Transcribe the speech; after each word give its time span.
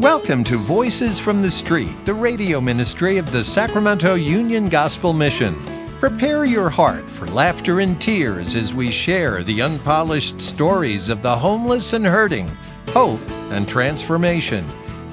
Welcome 0.00 0.44
to 0.44 0.56
Voices 0.56 1.18
from 1.18 1.42
the 1.42 1.50
Street, 1.50 2.04
the 2.04 2.14
radio 2.14 2.60
ministry 2.60 3.18
of 3.18 3.32
the 3.32 3.42
Sacramento 3.42 4.14
Union 4.14 4.68
Gospel 4.68 5.12
Mission. 5.12 5.60
Prepare 5.98 6.44
your 6.44 6.68
heart 6.68 7.10
for 7.10 7.26
laughter 7.26 7.80
and 7.80 8.00
tears 8.00 8.54
as 8.54 8.72
we 8.72 8.92
share 8.92 9.42
the 9.42 9.60
unpolished 9.60 10.40
stories 10.40 11.08
of 11.08 11.20
the 11.20 11.34
homeless 11.34 11.94
and 11.94 12.06
hurting, 12.06 12.46
hope 12.90 13.20
and 13.50 13.68
transformation. 13.68 14.64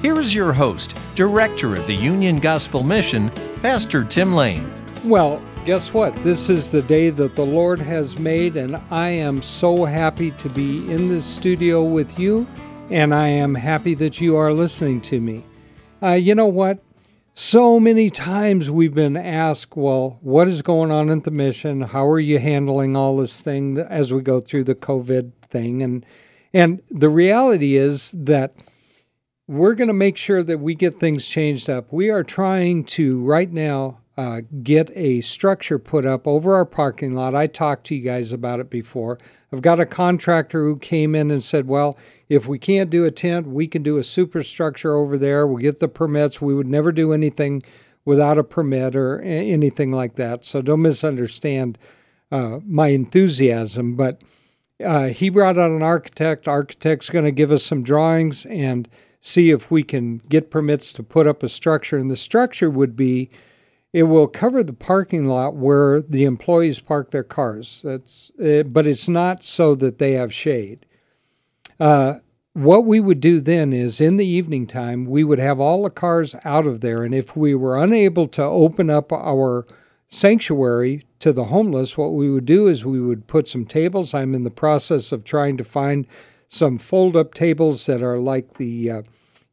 Here 0.02 0.20
is 0.20 0.32
your 0.32 0.52
host, 0.52 0.96
Director 1.16 1.74
of 1.74 1.84
the 1.88 1.96
Union 1.96 2.38
Gospel 2.38 2.84
Mission, 2.84 3.28
Pastor 3.62 4.04
Tim 4.04 4.36
Lane. 4.36 4.72
Well, 5.02 5.42
guess 5.64 5.92
what? 5.92 6.14
This 6.22 6.48
is 6.48 6.70
the 6.70 6.82
day 6.82 7.10
that 7.10 7.34
the 7.34 7.44
Lord 7.44 7.80
has 7.80 8.20
made, 8.20 8.56
and 8.56 8.80
I 8.92 9.08
am 9.08 9.42
so 9.42 9.84
happy 9.84 10.30
to 10.30 10.48
be 10.48 10.88
in 10.92 11.08
the 11.08 11.20
studio 11.20 11.82
with 11.82 12.20
you 12.20 12.46
and 12.90 13.14
I 13.14 13.28
am 13.28 13.54
happy 13.54 13.94
that 13.94 14.20
you 14.20 14.36
are 14.36 14.52
listening 14.52 15.00
to 15.02 15.20
me. 15.20 15.44
Uh, 16.02 16.12
you 16.12 16.34
know 16.34 16.46
what? 16.46 16.82
So 17.34 17.78
many 17.80 18.08
times 18.08 18.70
we've 18.70 18.94
been 18.94 19.16
asked, 19.16 19.76
well, 19.76 20.18
what 20.22 20.48
is 20.48 20.62
going 20.62 20.90
on 20.90 21.10
at 21.10 21.24
the 21.24 21.30
mission? 21.30 21.82
How 21.82 22.08
are 22.08 22.20
you 22.20 22.38
handling 22.38 22.96
all 22.96 23.16
this 23.16 23.40
thing 23.40 23.78
as 23.78 24.12
we 24.12 24.22
go 24.22 24.40
through 24.40 24.64
the 24.64 24.74
COVID 24.74 25.32
thing? 25.42 25.82
And 25.82 26.06
and 26.54 26.80
the 26.90 27.10
reality 27.10 27.76
is 27.76 28.12
that 28.16 28.54
we're 29.46 29.74
going 29.74 29.88
to 29.88 29.94
make 29.94 30.16
sure 30.16 30.42
that 30.42 30.58
we 30.58 30.74
get 30.74 30.94
things 30.94 31.26
changed 31.26 31.68
up. 31.68 31.92
We 31.92 32.08
are 32.08 32.22
trying 32.22 32.84
to 32.84 33.20
right 33.22 33.52
now 33.52 33.98
uh, 34.16 34.40
get 34.62 34.90
a 34.94 35.20
structure 35.20 35.78
put 35.78 36.06
up 36.06 36.26
over 36.26 36.54
our 36.54 36.64
parking 36.64 37.14
lot. 37.14 37.34
I 37.34 37.46
talked 37.46 37.86
to 37.88 37.94
you 37.94 38.02
guys 38.02 38.32
about 38.32 38.60
it 38.60 38.70
before. 38.70 39.18
I've 39.52 39.60
got 39.60 39.78
a 39.78 39.86
contractor 39.86 40.62
who 40.62 40.78
came 40.78 41.14
in 41.14 41.30
and 41.30 41.42
said, 41.42 41.66
well, 41.68 41.98
if 42.28 42.46
we 42.46 42.58
can't 42.58 42.90
do 42.90 43.04
a 43.04 43.10
tent, 43.10 43.46
we 43.46 43.66
can 43.66 43.82
do 43.82 43.98
a 43.98 44.04
superstructure 44.04 44.94
over 44.94 45.16
there. 45.16 45.46
We'll 45.46 45.58
get 45.58 45.80
the 45.80 45.88
permits. 45.88 46.40
We 46.40 46.54
would 46.54 46.66
never 46.66 46.90
do 46.92 47.12
anything 47.12 47.62
without 48.04 48.38
a 48.38 48.44
permit 48.44 48.96
or 48.96 49.20
anything 49.20 49.92
like 49.92 50.14
that. 50.14 50.44
So 50.44 50.62
don't 50.62 50.82
misunderstand 50.82 51.78
uh, 52.32 52.58
my 52.64 52.88
enthusiasm. 52.88 53.94
But 53.94 54.22
uh, 54.84 55.08
he 55.08 55.28
brought 55.28 55.58
out 55.58 55.70
an 55.70 55.82
architect. 55.82 56.48
Architect's 56.48 57.10
going 57.10 57.24
to 57.24 57.32
give 57.32 57.50
us 57.50 57.64
some 57.64 57.82
drawings 57.82 58.44
and 58.46 58.88
see 59.20 59.50
if 59.50 59.70
we 59.70 59.82
can 59.82 60.18
get 60.18 60.50
permits 60.50 60.92
to 60.94 61.02
put 61.02 61.26
up 61.26 61.42
a 61.42 61.48
structure. 61.48 61.98
And 61.98 62.10
the 62.10 62.16
structure 62.16 62.70
would 62.70 62.96
be 62.96 63.30
it 63.92 64.04
will 64.04 64.26
cover 64.26 64.62
the 64.62 64.72
parking 64.72 65.26
lot 65.26 65.56
where 65.56 66.02
the 66.02 66.24
employees 66.24 66.80
park 66.80 67.12
their 67.12 67.24
cars. 67.24 67.80
That's, 67.82 68.30
uh, 68.42 68.64
but 68.64 68.86
it's 68.86 69.08
not 69.08 69.42
so 69.42 69.74
that 69.76 69.98
they 69.98 70.12
have 70.12 70.34
shade. 70.34 70.84
Uh, 71.78 72.14
what 72.52 72.86
we 72.86 73.00
would 73.00 73.20
do 73.20 73.40
then 73.40 73.72
is 73.72 74.00
in 74.00 74.16
the 74.16 74.26
evening 74.26 74.66
time, 74.66 75.04
we 75.04 75.22
would 75.22 75.38
have 75.38 75.60
all 75.60 75.82
the 75.82 75.90
cars 75.90 76.34
out 76.42 76.66
of 76.66 76.80
there. 76.80 77.02
And 77.02 77.14
if 77.14 77.36
we 77.36 77.54
were 77.54 77.76
unable 77.76 78.26
to 78.28 78.42
open 78.42 78.88
up 78.88 79.12
our 79.12 79.66
sanctuary 80.08 81.04
to 81.18 81.32
the 81.34 81.44
homeless, 81.44 81.98
what 81.98 82.14
we 82.14 82.30
would 82.30 82.46
do 82.46 82.66
is 82.66 82.84
we 82.84 83.00
would 83.00 83.26
put 83.26 83.46
some 83.46 83.66
tables. 83.66 84.14
I'm 84.14 84.34
in 84.34 84.44
the 84.44 84.50
process 84.50 85.12
of 85.12 85.22
trying 85.22 85.58
to 85.58 85.64
find 85.64 86.06
some 86.48 86.78
fold 86.78 87.14
up 87.14 87.34
tables 87.34 87.84
that 87.86 88.02
are 88.02 88.18
like 88.18 88.54
the, 88.54 88.90
uh, 88.90 89.02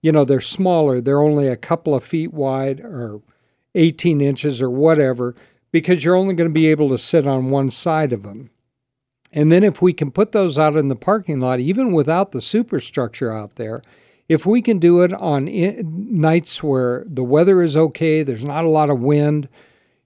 you 0.01 0.11
know, 0.11 0.23
they're 0.23 0.39
smaller. 0.39 1.01
They're 1.01 1.19
only 1.19 1.47
a 1.49 1.57
couple 1.57 1.93
of 1.95 2.05
feet 2.05 2.33
wide 2.33 2.79
or 2.79 3.21
18 3.75 4.21
inches 4.21 4.61
or 4.61 4.69
whatever, 4.69 5.35
because 5.71 6.05
you're 6.05 6.15
only 6.15 6.35
going 6.35 6.49
to 6.49 6.53
be 6.53 6.67
able 6.67 6.87
to 6.89 6.97
sit 6.97 7.25
on 7.25 7.49
one 7.49 7.69
side 7.69 8.13
of 8.13 8.23
them. 8.23 8.49
And 9.33 9.51
then 9.51 9.63
if 9.63 9.81
we 9.81 9.93
can 9.93 10.11
put 10.11 10.31
those 10.31 10.57
out 10.59 10.75
in 10.75 10.87
the 10.87 10.95
parking 10.95 11.39
lot, 11.39 11.59
even 11.59 11.91
without 11.91 12.31
the 12.31 12.41
superstructure 12.41 13.33
out 13.33 13.55
there, 13.55 13.81
if 14.29 14.45
we 14.45 14.61
can 14.61 14.77
do 14.77 15.01
it 15.01 15.11
on 15.13 15.49
nights 15.49 16.63
where 16.63 17.03
the 17.07 17.23
weather 17.23 17.61
is 17.61 17.75
okay, 17.75 18.21
there's 18.21 18.45
not 18.45 18.63
a 18.63 18.69
lot 18.69 18.91
of 18.91 19.01
wind, 19.01 19.49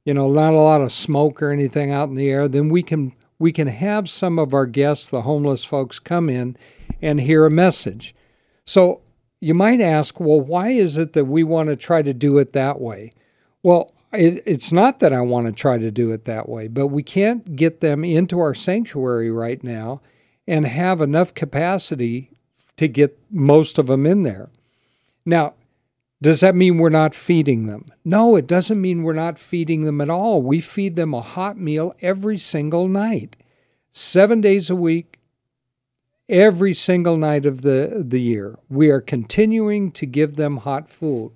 you 0.06 0.14
know, 0.14 0.32
not 0.32 0.54
a 0.54 0.58
lot 0.58 0.82
of 0.82 0.94
smoke 0.94 1.42
or 1.42 1.52
anything 1.52 1.92
out 1.92 2.08
in 2.08 2.16
the 2.16 2.30
air, 2.30 2.48
then 2.48 2.70
we 2.70 2.82
can 2.82 3.14
we 3.38 3.52
can 3.52 3.68
have 3.68 4.10
some 4.10 4.40
of 4.40 4.54
our 4.54 4.66
guests, 4.66 5.10
the 5.10 5.22
homeless 5.22 5.64
folks, 5.64 6.00
come 6.00 6.30
in 6.30 6.58
and 7.02 7.22
hear 7.22 7.46
a 7.46 7.52
message. 7.52 8.16
So 8.66 9.02
you 9.40 9.54
might 9.54 9.80
ask, 9.80 10.20
well, 10.20 10.42
why 10.42 10.70
is 10.70 10.98
it 10.98 11.14
that 11.14 11.26
we 11.26 11.44
want 11.44 11.70
to 11.70 11.76
try 11.76 12.02
to 12.02 12.14
do 12.14 12.40
it 12.40 12.54
that 12.54 12.82
way? 12.82 13.12
Well, 13.62 13.94
it, 14.14 14.44
it's 14.46 14.72
not 14.72 15.00
that 15.00 15.14
I 15.14 15.22
want 15.22 15.48
to 15.48 15.52
try 15.52 15.78
to 15.78 15.92
do 15.92 16.12
it 16.12 16.26
that 16.26 16.48
way, 16.48 16.68
but 16.68 16.88
we 16.88 17.04
can't 17.04 17.56
get 17.56 17.82
them 17.82 18.04
into 18.04 18.40
our 18.40 18.54
sanctuary 18.54 19.32
right 19.32 19.64
now 19.64 20.02
and 20.48 20.66
have 20.66 21.02
enough 21.02 21.34
capacity 21.34 22.32
to 22.78 22.88
get 22.88 23.20
most 23.30 23.78
of 23.78 23.88
them 23.88 24.06
in 24.06 24.24
there. 24.24 24.50
Now, 25.26 25.56
does 26.22 26.40
that 26.40 26.56
mean 26.56 26.78
we're 26.78 26.90
not 26.90 27.14
feeding 27.14 27.68
them? 27.68 27.92
No, 28.04 28.36
it 28.36 28.48
doesn't 28.48 28.82
mean 28.82 29.04
we're 29.04 29.14
not 29.14 29.38
feeding 29.38 29.82
them 29.82 30.02
at 30.02 30.10
all. 30.10 30.42
We 30.42 30.62
feed 30.62 30.96
them 30.96 31.14
a 31.14 31.22
hot 31.22 31.58
meal 31.58 31.96
every 32.02 32.38
single 32.38 32.88
night, 32.88 33.36
seven 33.92 34.42
days 34.42 34.70
a 34.70 34.76
week, 34.76 35.20
every 36.28 36.74
single 36.74 37.18
night 37.18 37.46
of 37.46 37.62
the, 37.62 38.04
the 38.06 38.22
year. 38.22 38.58
We 38.70 38.90
are 38.90 39.02
continuing 39.02 39.92
to 39.92 40.06
give 40.06 40.38
them 40.38 40.58
hot 40.58 40.90
food. 40.90 41.34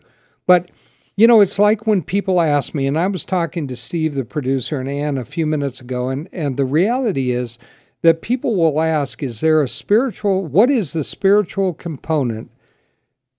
But 0.48 0.70
you 1.16 1.28
know, 1.28 1.42
it's 1.42 1.60
like 1.60 1.86
when 1.86 2.02
people 2.02 2.40
ask 2.40 2.74
me, 2.74 2.88
and 2.88 2.98
I 2.98 3.08
was 3.08 3.26
talking 3.26 3.68
to 3.68 3.76
Steve, 3.76 4.16
the 4.16 4.26
producer, 4.26 4.80
and 4.80 4.90
Ann 4.90 5.18
a 5.18 5.26
few 5.26 5.46
minutes 5.46 5.82
ago, 5.82 6.10
and, 6.10 6.30
and 6.32 6.58
the 6.58 6.66
reality 6.66 7.32
is 7.32 7.60
that 8.02 8.22
people 8.22 8.56
will 8.56 8.82
ask, 8.82 9.22
is 9.22 9.42
there 9.42 9.62
a 9.62 9.68
spiritual, 9.68 10.46
what 10.46 10.70
is 10.70 10.94
the 10.94 11.04
spiritual 11.04 11.74
component 11.74 12.50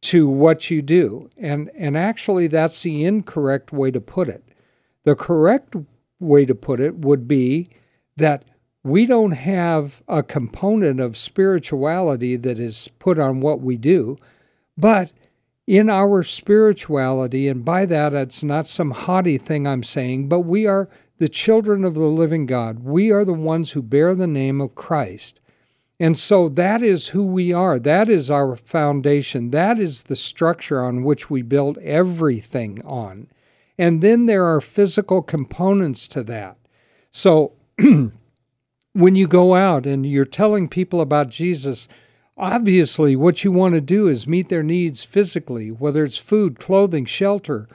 to 0.02 0.28
what 0.28 0.70
you 0.70 0.82
do? 0.82 1.30
And, 1.36 1.70
and 1.76 1.96
actually, 1.96 2.46
that's 2.46 2.82
the 2.82 3.04
incorrect 3.04 3.72
way 3.72 3.90
to 3.90 4.00
put 4.00 4.28
it. 4.28 4.44
The 5.04 5.16
correct 5.16 5.74
way 6.20 6.44
to 6.44 6.54
put 6.54 6.78
it 6.78 6.98
would 6.98 7.26
be 7.26 7.70
that 8.16 8.44
we 8.84 9.06
don't 9.06 9.32
have 9.32 10.02
a 10.08 10.22
component 10.22 11.00
of 11.00 11.16
spirituality 11.16 12.36
that 12.36 12.58
is 12.58 12.88
put 12.98 13.18
on 13.18 13.40
what 13.40 13.60
we 13.60 13.76
do, 13.76 14.18
but 14.76 15.12
in 15.72 15.88
our 15.88 16.22
spirituality, 16.22 17.48
and 17.48 17.64
by 17.64 17.86
that 17.86 18.12
it's 18.12 18.44
not 18.44 18.66
some 18.66 18.90
haughty 18.90 19.38
thing 19.38 19.66
I'm 19.66 19.82
saying, 19.82 20.28
but 20.28 20.40
we 20.40 20.66
are 20.66 20.86
the 21.16 21.30
children 21.30 21.82
of 21.82 21.94
the 21.94 22.00
living 22.02 22.44
God. 22.44 22.80
We 22.80 23.10
are 23.10 23.24
the 23.24 23.32
ones 23.32 23.70
who 23.70 23.80
bear 23.80 24.14
the 24.14 24.26
name 24.26 24.60
of 24.60 24.74
Christ. 24.74 25.40
And 25.98 26.18
so 26.18 26.50
that 26.50 26.82
is 26.82 27.08
who 27.08 27.24
we 27.24 27.54
are. 27.54 27.78
That 27.78 28.10
is 28.10 28.30
our 28.30 28.54
foundation. 28.54 29.50
That 29.50 29.78
is 29.78 30.02
the 30.02 30.16
structure 30.16 30.84
on 30.84 31.04
which 31.04 31.30
we 31.30 31.40
build 31.40 31.78
everything 31.78 32.84
on. 32.84 33.28
And 33.78 34.02
then 34.02 34.26
there 34.26 34.44
are 34.44 34.60
physical 34.60 35.22
components 35.22 36.06
to 36.08 36.22
that. 36.24 36.58
So 37.10 37.54
when 37.78 39.16
you 39.16 39.26
go 39.26 39.54
out 39.54 39.86
and 39.86 40.04
you're 40.04 40.26
telling 40.26 40.68
people 40.68 41.00
about 41.00 41.30
Jesus, 41.30 41.88
Obviously, 42.36 43.14
what 43.14 43.44
you 43.44 43.52
want 43.52 43.74
to 43.74 43.80
do 43.80 44.08
is 44.08 44.26
meet 44.26 44.48
their 44.48 44.62
needs 44.62 45.04
physically, 45.04 45.70
whether 45.70 46.02
it's 46.02 46.16
food, 46.16 46.58
clothing, 46.58 47.04
shelter, 47.04 47.68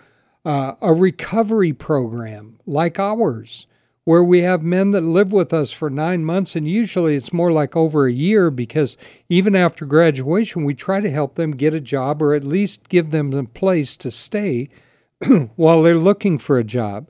uh, 0.43 0.73
a 0.81 0.93
recovery 0.93 1.73
program 1.73 2.59
like 2.65 2.97
ours, 2.97 3.67
where 4.03 4.23
we 4.23 4.41
have 4.41 4.63
men 4.63 4.91
that 4.91 5.01
live 5.01 5.31
with 5.31 5.53
us 5.53 5.71
for 5.71 5.91
nine 5.91 6.25
months, 6.25 6.55
and 6.55 6.67
usually 6.67 7.15
it's 7.15 7.31
more 7.31 7.51
like 7.51 7.75
over 7.75 8.07
a 8.07 8.11
year 8.11 8.49
because 8.49 8.97
even 9.29 9.55
after 9.55 9.85
graduation, 9.85 10.63
we 10.63 10.73
try 10.73 11.01
to 11.01 11.11
help 11.11 11.35
them 11.35 11.51
get 11.51 11.73
a 11.73 11.81
job 11.81 12.19
or 12.21 12.33
at 12.33 12.43
least 12.43 12.89
give 12.89 13.11
them 13.11 13.33
a 13.33 13.43
place 13.43 13.95
to 13.97 14.09
stay 14.09 14.69
while 15.55 15.83
they're 15.83 15.95
looking 15.95 16.39
for 16.39 16.57
a 16.57 16.63
job. 16.63 17.07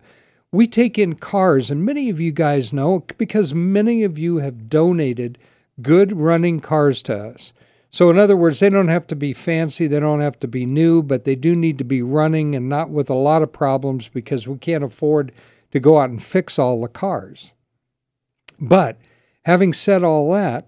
We 0.52 0.68
take 0.68 0.98
in 0.98 1.16
cars, 1.16 1.72
and 1.72 1.86
many 1.86 2.10
of 2.10 2.20
you 2.20 2.32
guys 2.34 2.74
know 2.74 3.06
because 3.18 3.54
many 3.54 4.04
of 4.04 4.18
you 4.18 4.38
have 4.38 4.70
donated 4.70 5.38
good 5.82 6.18
running 6.18 6.60
cars 6.60 7.04
to 7.04 7.18
us. 7.18 7.54
So, 7.90 8.10
in 8.10 8.20
other 8.20 8.36
words, 8.36 8.60
they 8.60 8.70
don't 8.70 8.90
have 8.90 9.08
to 9.08 9.16
be 9.16 9.34
fancy, 9.34 9.88
they 9.88 10.00
don't 10.00 10.20
have 10.20 10.40
to 10.42 10.48
be 10.48 10.66
new, 10.66 11.02
but 11.02 11.24
they 11.24 11.36
do 11.36 11.56
need 11.56 11.78
to 11.78 11.84
be 11.84 12.02
running 12.02 12.56
and 12.56 12.68
not 12.68 12.90
with 12.90 13.10
a 13.10 13.16
lot 13.16 13.42
of 13.42 13.54
problems 13.54 14.10
because 14.10 14.48
we 14.48 14.58
can't 14.58 14.84
afford 14.84 15.32
to 15.72 15.80
go 15.80 16.00
out 16.00 16.10
and 16.10 16.22
fix 16.22 16.60
all 16.60 16.82
the 16.82 16.88
cars. 16.88 17.54
But 18.60 18.98
having 19.46 19.74
said 19.74 20.04
all 20.04 20.32
that, 20.34 20.68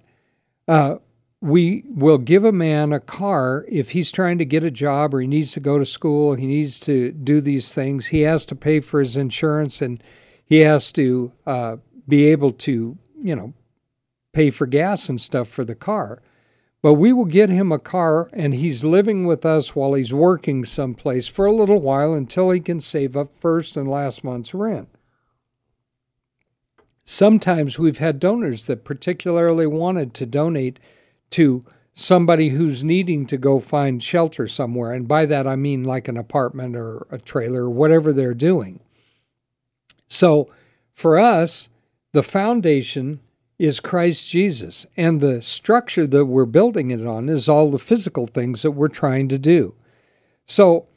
uh, 0.68 0.98
we 1.42 1.84
will 1.88 2.18
give 2.18 2.44
a 2.44 2.52
man 2.52 2.92
a 2.92 3.00
car 3.00 3.66
if 3.70 3.92
he's 3.92 4.12
trying 4.12 4.38
to 4.40 4.46
get 4.46 4.64
a 4.64 4.72
job 4.72 5.14
or 5.14 5.22
he 5.22 5.28
needs 5.28 5.54
to 5.54 5.60
go 5.60 5.80
to 5.80 5.86
school, 5.86 6.36
he 6.36 6.46
needs 6.46 6.80
to 6.82 7.12
do 7.12 7.40
these 7.42 7.74
things. 7.74 8.08
He 8.08 8.22
has 8.22 8.46
to 8.48 8.56
pay 8.56 8.82
for 8.82 9.00
his 9.00 9.16
insurance 9.16 9.82
and 9.82 10.04
he 10.46 10.60
has 10.60 10.92
to 10.94 11.32
uh, 11.46 11.78
be 12.08 12.26
able 12.26 12.52
to, 12.52 12.98
you 13.22 13.36
know, 13.36 13.54
pay 14.34 14.50
for 14.50 14.66
gas 14.66 15.10
and 15.10 15.20
stuff 15.20 15.48
for 15.48 15.64
the 15.64 15.76
car. 15.76 16.22
But 16.82 16.94
we 16.94 17.12
will 17.12 17.26
get 17.26 17.50
him 17.50 17.72
a 17.72 17.80
car 17.80 18.30
and 18.32 18.54
he's 18.54 18.86
living 18.86 19.26
with 19.26 19.46
us 19.46 19.76
while 19.76 19.94
he's 19.96 20.14
working 20.14 20.64
someplace 20.64 21.28
for 21.28 21.46
a 21.46 21.52
little 21.52 21.82
while 21.82 22.14
until 22.14 22.52
he 22.52 22.60
can 22.62 22.80
save 22.80 23.18
up 23.18 23.38
first 23.38 23.76
and 23.76 23.90
last 23.90 24.24
month's 24.24 24.54
rent. 24.54 24.88
Sometimes 27.04 27.78
we've 27.78 27.98
had 27.98 28.20
donors 28.20 28.68
that 28.68 28.86
particularly 28.86 29.68
wanted 29.68 30.14
to 30.14 30.26
donate 30.26 30.80
to 31.32 31.66
somebody 31.94 32.50
who's 32.50 32.84
needing 32.84 33.26
to 33.26 33.38
go 33.38 33.60
find 33.60 34.02
shelter 34.02 34.48
somewhere. 34.48 34.94
And 34.94 35.08
by 35.08 35.26
that, 35.26 35.48
I 35.48 35.56
mean 35.56 35.84
like 35.84 36.08
an 36.08 36.18
apartment 36.18 36.76
or 36.76 37.08
a 37.12 37.18
trailer 37.18 37.66
or 37.66 37.70
whatever 37.70 38.14
they're 38.14 38.34
doing. 38.34 38.80
So 40.08 40.50
for 40.94 41.20
us, 41.20 41.68
the 42.14 42.24
foundation 42.24 43.20
is 43.60 43.82
Christ 43.82 44.30
Jesus. 44.30 44.88
And 44.96 45.20
the 45.20 45.42
structure 45.42 46.08
that 46.08 46.26
we're 46.26 46.46
building 46.46 46.90
it 46.92 47.06
on 47.06 47.28
is 47.28 47.50
all 47.50 47.70
the 47.70 47.78
physical 47.78 48.26
things 48.26 48.62
that 48.62 48.72
we're 48.72 48.88
trying 48.88 49.28
to 49.28 49.38
do. 49.38 49.76
So 50.46 50.88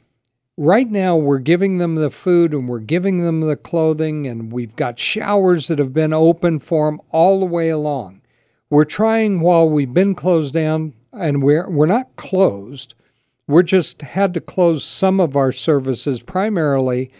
right 0.57 0.89
now 0.89 1.17
we're 1.17 1.39
giving 1.39 1.77
them 1.77 1.95
the 1.95 2.09
food 2.09 2.53
and 2.53 2.67
we're 2.67 2.79
giving 2.79 3.23
them 3.23 3.41
the 3.41 3.57
clothing 3.57 4.25
and 4.25 4.51
we've 4.51 4.75
got 4.77 4.97
showers 4.97 5.67
that 5.67 5.77
have 5.77 5.93
been 5.93 6.13
open 6.13 6.59
for 6.59 6.89
them 6.89 7.01
all 7.11 7.41
the 7.41 7.45
way 7.45 7.69
along. 7.69 8.21
We're 8.69 8.85
trying 8.85 9.41
while 9.41 9.69
we've 9.69 9.93
been 9.93 10.15
closed 10.15 10.53
down 10.53 10.93
and 11.11 11.43
we're 11.43 11.69
we're 11.69 11.85
not 11.85 12.15
closed. 12.15 12.95
We're 13.45 13.61
just 13.61 14.01
had 14.01 14.33
to 14.35 14.41
close 14.41 14.83
some 14.83 15.19
of 15.19 15.35
our 15.35 15.51
services 15.51 16.23
primarily 16.23 17.11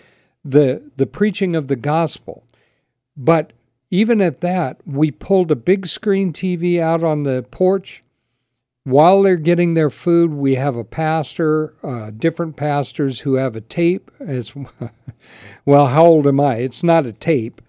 the 0.43 0.89
the 0.95 1.05
preaching 1.05 1.55
of 1.55 1.67
the 1.67 1.75
gospel. 1.75 2.47
But 3.15 3.53
even 3.93 4.21
at 4.21 4.41
that, 4.41 4.81
we 4.85 5.11
pulled 5.11 5.51
a 5.51 5.55
big 5.55 5.85
screen 5.85 6.33
TV 6.33 6.79
out 6.79 7.03
on 7.03 7.23
the 7.23 7.45
porch 7.51 8.03
while 8.83 9.21
they're 9.21 9.37
getting 9.37 9.73
their 9.73 9.89
food, 9.89 10.33
we 10.33 10.55
have 10.55 10.75
a 10.75 10.83
pastor, 10.83 11.73
uh, 11.83 12.11
different 12.11 12.57
pastors 12.57 13.21
who 13.21 13.35
have 13.35 13.55
a 13.55 13.61
tape. 13.61 14.11
As 14.19 14.53
well, 15.65 15.87
how 15.87 16.05
old 16.05 16.27
am 16.27 16.39
I? 16.39 16.55
It's 16.55 16.83
not 16.83 17.05
a 17.05 17.13
tape; 17.13 17.61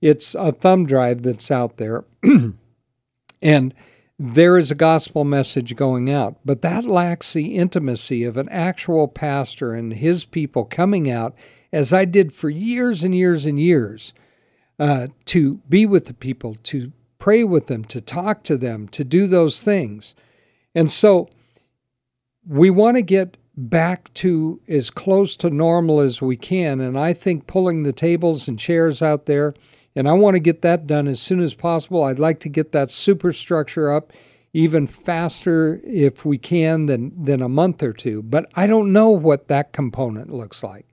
it's 0.00 0.34
a 0.34 0.52
thumb 0.52 0.86
drive 0.86 1.22
that's 1.22 1.50
out 1.50 1.76
there, 1.76 2.04
and 3.42 3.74
there 4.18 4.56
is 4.56 4.70
a 4.70 4.76
gospel 4.76 5.24
message 5.24 5.76
going 5.76 6.10
out. 6.10 6.36
But 6.44 6.62
that 6.62 6.84
lacks 6.84 7.34
the 7.34 7.56
intimacy 7.56 8.24
of 8.24 8.38
an 8.38 8.48
actual 8.48 9.06
pastor 9.06 9.74
and 9.74 9.92
his 9.92 10.24
people 10.24 10.64
coming 10.64 11.10
out, 11.10 11.34
as 11.74 11.92
I 11.92 12.06
did 12.06 12.32
for 12.32 12.48
years 12.48 13.04
and 13.04 13.14
years 13.14 13.44
and 13.44 13.60
years, 13.60 14.14
uh, 14.78 15.08
to 15.26 15.56
be 15.68 15.86
with 15.86 16.06
the 16.06 16.14
people, 16.14 16.56
to 16.64 16.92
pray 17.18 17.44
with 17.44 17.68
them, 17.68 17.84
to 17.84 18.00
talk 18.00 18.42
to 18.44 18.56
them, 18.56 18.88
to 18.88 19.04
do 19.04 19.26
those 19.26 19.62
things. 19.62 20.14
And 20.74 20.90
so 20.90 21.28
we 22.46 22.70
want 22.70 22.96
to 22.96 23.02
get 23.02 23.36
back 23.56 24.12
to 24.14 24.60
as 24.68 24.90
close 24.90 25.36
to 25.36 25.48
normal 25.50 26.00
as 26.00 26.20
we 26.20 26.36
can. 26.36 26.80
And 26.80 26.98
I 26.98 27.12
think 27.12 27.46
pulling 27.46 27.82
the 27.82 27.92
tables 27.92 28.48
and 28.48 28.58
chairs 28.58 29.00
out 29.00 29.26
there, 29.26 29.54
and 29.94 30.08
I 30.08 30.12
want 30.12 30.34
to 30.34 30.40
get 30.40 30.62
that 30.62 30.86
done 30.86 31.06
as 31.06 31.20
soon 31.20 31.40
as 31.40 31.54
possible. 31.54 32.02
I'd 32.02 32.18
like 32.18 32.40
to 32.40 32.48
get 32.48 32.72
that 32.72 32.90
superstructure 32.90 33.92
up 33.92 34.12
even 34.52 34.86
faster 34.86 35.80
if 35.84 36.24
we 36.24 36.38
can 36.38 36.86
than, 36.86 37.24
than 37.24 37.42
a 37.42 37.48
month 37.48 37.82
or 37.82 37.92
two. 37.92 38.22
But 38.22 38.50
I 38.54 38.66
don't 38.66 38.92
know 38.92 39.10
what 39.10 39.48
that 39.48 39.72
component 39.72 40.32
looks 40.32 40.62
like. 40.62 40.86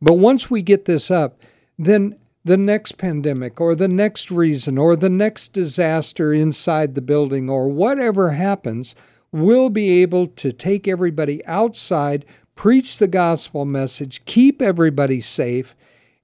But 0.00 0.14
once 0.14 0.50
we 0.50 0.62
get 0.62 0.84
this 0.84 1.10
up, 1.10 1.40
then 1.78 2.16
the 2.44 2.56
next 2.56 2.92
pandemic 2.98 3.60
or 3.60 3.74
the 3.74 3.88
next 3.88 4.30
reason 4.30 4.76
or 4.76 4.96
the 4.96 5.08
next 5.08 5.52
disaster 5.52 6.32
inside 6.32 6.94
the 6.94 7.00
building 7.00 7.48
or 7.48 7.68
whatever 7.68 8.32
happens, 8.32 8.94
we'll 9.32 9.70
be 9.70 10.02
able 10.02 10.26
to 10.26 10.52
take 10.52 10.86
everybody 10.86 11.44
outside, 11.46 12.24
preach 12.54 12.98
the 12.98 13.08
gospel 13.08 13.64
message, 13.64 14.24
keep 14.26 14.60
everybody 14.60 15.20
safe, 15.20 15.74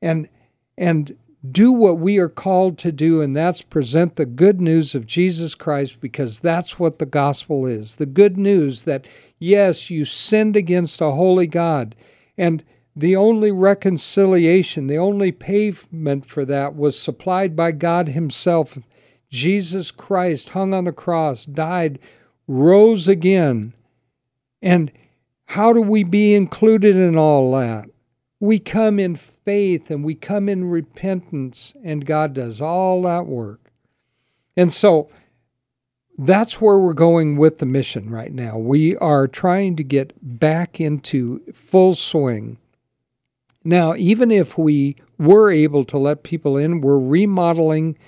and 0.02 0.28
and 0.76 1.16
do 1.48 1.72
what 1.72 1.98
we 1.98 2.18
are 2.18 2.28
called 2.28 2.76
to 2.78 2.92
do, 2.92 3.22
and 3.22 3.34
that's 3.34 3.62
present 3.62 4.16
the 4.16 4.26
good 4.26 4.60
news 4.60 4.94
of 4.94 5.06
Jesus 5.06 5.54
Christ 5.54 6.00
because 6.00 6.40
that's 6.40 6.78
what 6.78 6.98
the 6.98 7.06
gospel 7.06 7.64
is. 7.66 7.96
The 7.96 8.06
good 8.06 8.36
news 8.36 8.84
that, 8.84 9.06
yes, 9.38 9.88
you 9.88 10.04
sinned 10.04 10.54
against 10.54 11.00
a 11.00 11.12
holy 11.12 11.46
God, 11.46 11.94
and 12.36 12.62
the 13.00 13.16
only 13.16 13.50
reconciliation, 13.50 14.86
the 14.86 14.98
only 14.98 15.32
pavement 15.32 16.26
for 16.26 16.44
that 16.44 16.76
was 16.76 16.98
supplied 16.98 17.56
by 17.56 17.72
God 17.72 18.08
Himself. 18.08 18.78
Jesus 19.30 19.90
Christ 19.90 20.50
hung 20.50 20.74
on 20.74 20.84
the 20.84 20.92
cross, 20.92 21.46
died, 21.46 21.98
rose 22.46 23.08
again. 23.08 23.72
And 24.60 24.92
how 25.46 25.72
do 25.72 25.80
we 25.80 26.04
be 26.04 26.34
included 26.34 26.94
in 26.94 27.16
all 27.16 27.52
that? 27.52 27.88
We 28.38 28.58
come 28.58 28.98
in 28.98 29.16
faith 29.16 29.90
and 29.90 30.04
we 30.04 30.14
come 30.14 30.48
in 30.48 30.64
repentance, 30.70 31.74
and 31.82 32.06
God 32.06 32.34
does 32.34 32.60
all 32.60 33.02
that 33.02 33.26
work. 33.26 33.72
And 34.56 34.72
so 34.72 35.10
that's 36.18 36.60
where 36.60 36.78
we're 36.78 36.92
going 36.92 37.36
with 37.36 37.58
the 37.58 37.66
mission 37.66 38.10
right 38.10 38.32
now. 38.32 38.58
We 38.58 38.96
are 38.98 39.26
trying 39.26 39.76
to 39.76 39.84
get 39.84 40.12
back 40.20 40.80
into 40.80 41.40
full 41.54 41.94
swing 41.94 42.58
now, 43.64 43.94
even 43.94 44.30
if 44.30 44.56
we 44.56 44.96
were 45.18 45.50
able 45.50 45.84
to 45.84 45.98
let 45.98 46.22
people 46.22 46.56
in, 46.56 46.80
we're 46.80 46.98
remodeling 46.98 47.98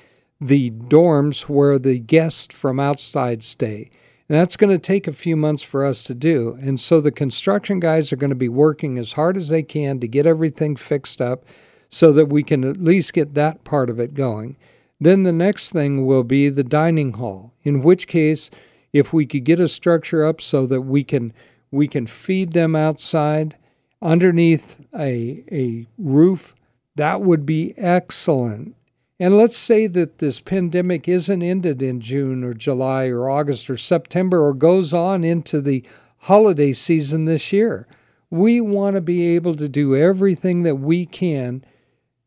the 0.41 0.71
dorms 0.71 1.43
where 1.43 1.79
the 1.79 1.99
guests 1.99 2.55
from 2.55 2.81
outside 2.81 3.43
stay. 3.45 3.91
And 4.29 4.39
that's 4.39 4.57
going 4.57 4.73
to 4.73 4.79
take 4.79 5.07
a 5.07 5.13
few 5.13 5.37
months 5.37 5.63
for 5.63 5.85
us 5.85 6.05
to 6.05 6.15
do. 6.15 6.59
And 6.61 6.81
so 6.81 7.01
the 7.01 7.13
construction 7.13 7.81
guys 7.81 8.13
are 8.13 8.17
going 8.17 8.31
to 8.31 8.37
be 8.37 8.49
working 8.49 8.99
as 8.99 9.13
hard 9.13 9.37
as 9.37 9.51
they 9.51 9.63
can 9.63 10.01
to 10.01 10.09
get 10.09 10.27
everything 10.27 10.75
fixed 10.75 11.21
up 11.21 11.45
so 11.91 12.13
that 12.13 12.27
we 12.27 12.43
can 12.43 12.65
at 12.65 12.79
least 12.79 13.13
get 13.13 13.35
that 13.35 13.63
part 13.63 13.91
of 13.91 14.01
it 14.01 14.15
going. 14.15 14.57
Then 14.99 15.25
the 15.25 15.33
next 15.33 15.71
thing 15.71 16.07
will 16.07 16.25
be 16.25 16.49
the 16.49 16.65
dining 16.65 17.13
hall, 17.13 17.53
in 17.63 17.83
which 17.83 18.07
case, 18.07 18.51
if 18.93 19.13
we 19.13 19.27
could 19.27 19.45
get 19.45 19.61
a 19.61 19.69
structure 19.69 20.25
up 20.25 20.41
so 20.41 20.65
that 20.67 20.83
we 20.83 21.05
can 21.05 21.33
we 21.71 21.89
can 21.89 22.07
feed 22.07 22.53
them 22.53 22.77
outside 22.77 23.57
underneath 24.03 24.81
a, 24.95 25.45
a 25.51 25.87
roof, 25.97 26.55
that 26.97 27.23
would 27.23 27.47
be 27.47 27.75
excellent. 27.79 28.75
And 29.19 29.37
let's 29.37 29.57
say 29.57 29.87
that 29.87 30.19
this 30.19 30.41
pandemic 30.41 31.09
isn't 31.09 31.43
ended 31.43 31.81
in 31.81 32.01
June 32.01 32.43
or 32.43 32.55
July 32.55 33.07
or 33.07 33.31
August 33.31 33.71
or 33.71 33.77
September 33.77 34.45
or 34.45 34.53
goes 34.53 34.93
on 34.93 35.23
into 35.23 35.61
the 35.61 35.85
holiday 36.19 36.73
season 36.73 37.25
this 37.25 37.53
year. 37.53 37.87
We 38.31 38.61
want 38.61 38.97
to 38.97 39.01
be 39.01 39.29
able 39.35 39.55
to 39.55 39.69
do 39.69 39.95
everything 39.95 40.65
that 40.65 40.77
we 40.77 41.07
can 41.07 41.65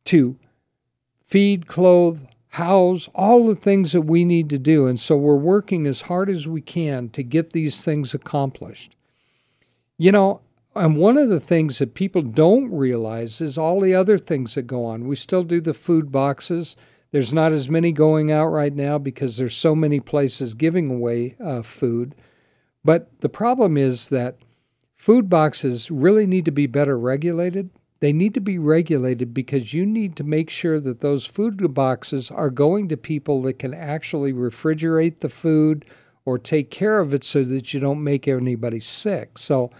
to 0.05 0.37
feed, 1.25 1.67
clothe, 1.67 2.23
house, 2.49 3.09
all 3.13 3.47
the 3.47 3.55
things 3.55 3.91
that 3.91 4.01
we 4.03 4.23
need 4.23 4.49
to 4.49 4.57
do. 4.57 4.87
And 4.87 4.99
so 4.99 5.17
we're 5.17 5.35
working 5.35 5.85
as 5.85 6.03
hard 6.03 6.29
as 6.29 6.47
we 6.47 6.61
can 6.61 7.09
to 7.09 7.23
get 7.23 7.51
these 7.51 7.83
things 7.83 8.13
accomplished. 8.13 8.95
You 9.97 10.13
know, 10.13 10.41
and 10.75 10.97
one 10.97 11.17
of 11.17 11.29
the 11.29 11.39
things 11.39 11.79
that 11.79 11.93
people 11.93 12.21
don't 12.21 12.71
realize 12.71 13.39
is 13.39 13.57
all 13.57 13.79
the 13.79 13.95
other 13.95 14.17
things 14.17 14.55
that 14.55 14.63
go 14.63 14.85
on. 14.85 15.07
We 15.07 15.15
still 15.15 15.43
do 15.43 15.61
the 15.61 15.73
food 15.73 16.11
boxes. 16.11 16.75
There's 17.11 17.33
not 17.33 17.53
as 17.53 17.69
many 17.69 17.91
going 17.93 18.31
out 18.31 18.47
right 18.47 18.73
now 18.73 18.97
because 18.97 19.37
there's 19.37 19.55
so 19.55 19.73
many 19.73 19.99
places 19.99 20.53
giving 20.53 20.89
away 20.91 21.35
uh, 21.39 21.61
food. 21.61 22.13
But 22.83 23.21
the 23.21 23.29
problem 23.29 23.77
is 23.77 24.09
that 24.09 24.37
food 24.95 25.29
boxes 25.29 25.89
really 25.89 26.27
need 26.27 26.45
to 26.45 26.51
be 26.51 26.67
better 26.67 26.97
regulated. 26.99 27.69
They 28.01 28.11
need 28.11 28.33
to 28.33 28.41
be 28.41 28.57
regulated 28.59 29.33
because 29.33 29.73
you 29.73 29.85
need 29.85 30.15
to 30.17 30.23
make 30.23 30.49
sure 30.49 30.79
that 30.81 30.99
those 30.99 31.25
food 31.25 31.73
boxes 31.73 32.29
are 32.29 32.49
going 32.49 32.89
to 32.89 32.97
people 32.97 33.41
that 33.43 33.59
can 33.59 33.73
actually 33.73 34.33
refrigerate 34.33 35.21
the 35.21 35.29
food 35.29 35.85
or 36.25 36.37
take 36.37 36.69
care 36.69 36.99
of 36.99 37.13
it 37.13 37.23
so 37.23 37.43
that 37.43 37.73
you 37.73 37.79
don't 37.79 38.03
make 38.03 38.27
anybody 38.27 38.79
sick. 38.79 39.37
So 39.37 39.71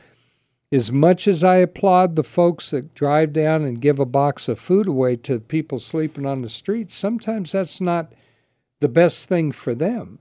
as 0.71 0.91
much 0.91 1.27
as 1.27 1.43
I 1.43 1.57
applaud 1.57 2.15
the 2.15 2.23
folks 2.23 2.71
that 2.71 2.93
drive 2.95 3.33
down 3.33 3.63
and 3.63 3.81
give 3.81 3.99
a 3.99 4.05
box 4.05 4.47
of 4.47 4.59
food 4.59 4.87
away 4.87 5.15
to 5.17 5.39
people 5.39 5.79
sleeping 5.79 6.25
on 6.25 6.41
the 6.41 6.49
streets, 6.49 6.95
sometimes 6.95 7.51
that's 7.51 7.79
not 7.79 8.13
the 8.79 8.89
best 8.89 9.27
thing 9.27 9.51
for 9.51 9.75
them. 9.75 10.19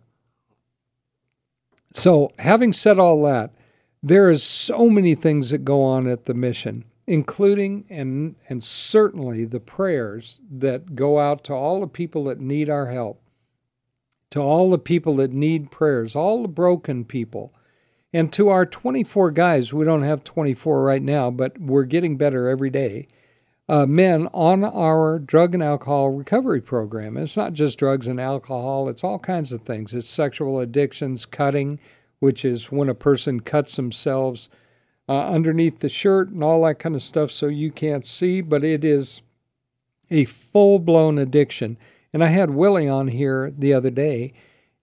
So, 1.93 2.31
having 2.39 2.73
said 2.73 2.99
all 2.99 3.23
that, 3.25 3.55
there 4.03 4.31
is 4.31 4.43
so 4.43 4.91
many 4.91 5.15
things 5.15 5.51
that 5.51 5.65
go 5.65 5.83
on 5.83 6.07
at 6.07 6.27
the 6.27 6.35
mission, 6.35 6.85
including 7.07 7.87
and 7.89 8.37
and 8.49 8.63
certainly 8.63 9.45
the 9.45 9.61
prayers 9.61 10.41
that 10.51 10.95
go 10.95 11.19
out 11.19 11.45
to 11.45 11.55
all 11.55 11.81
the 11.81 11.87
people 11.87 12.25
that 12.25 12.41
need 12.41 12.69
our 12.69 12.91
help, 12.91 13.23
to 14.31 14.41
all 14.41 14.71
the 14.71 14.79
people 14.79 15.17
that 15.17 15.33
need 15.33 15.71
prayers, 15.71 16.15
all 16.15 16.43
the 16.43 16.49
broken 16.49 17.05
people 17.05 17.55
and 18.15 18.33
to 18.33 18.49
our 18.49 18.65
24 18.65 19.33
guys, 19.33 19.75
we 19.75 19.85
don't 19.85 20.05
have 20.05 20.23
24 20.23 20.85
right 20.85 21.03
now, 21.03 21.33
but 21.33 21.61
we're 21.61 21.83
getting 21.83 22.17
better 22.17 22.49
every 22.49 22.71
day. 22.71 23.09
Uh, 23.69 23.87
men 23.87 24.29
on 24.33 24.63
our 24.63 25.19
drug 25.19 25.53
and 25.53 25.65
alcohol 25.65 26.11
recovery 26.11 26.61
program. 26.61 27.17
It's 27.17 27.37
not 27.37 27.55
just 27.55 27.77
drugs 27.77 28.07
and 28.07 28.21
alcohol, 28.21 28.89
it's 28.89 29.03
all 29.03 29.19
kinds 29.19 29.51
of 29.51 29.63
things. 29.63 29.93
It's 29.93 30.09
sexual 30.09 30.61
addictions, 30.61 31.27
cutting, 31.27 31.81
which 32.21 32.45
is 32.45 32.71
when 32.71 32.89
a 32.89 32.95
person 32.95 33.41
cuts 33.41 33.75
themselves 33.75 34.49
uh, 35.09 35.27
underneath 35.27 35.81
the 35.81 35.89
shirt 35.89 36.29
and 36.31 36.45
all 36.45 36.63
that 36.63 36.79
kind 36.79 36.95
of 36.95 37.03
stuff 37.03 37.33
so 37.33 37.47
you 37.49 37.73
can't 37.73 38.07
see, 38.07 38.41
but 38.41 38.63
it 38.63 38.85
is 38.85 39.23
a 40.09 40.25
full 40.27 40.79
blown 40.79 41.19
addiction. 41.19 41.77
And 42.13 42.23
I 42.23 42.29
had 42.29 42.51
Willie 42.51 42.89
on 42.89 43.09
here 43.09 43.51
the 43.51 43.75
other 43.75 43.91
day, 43.91 44.35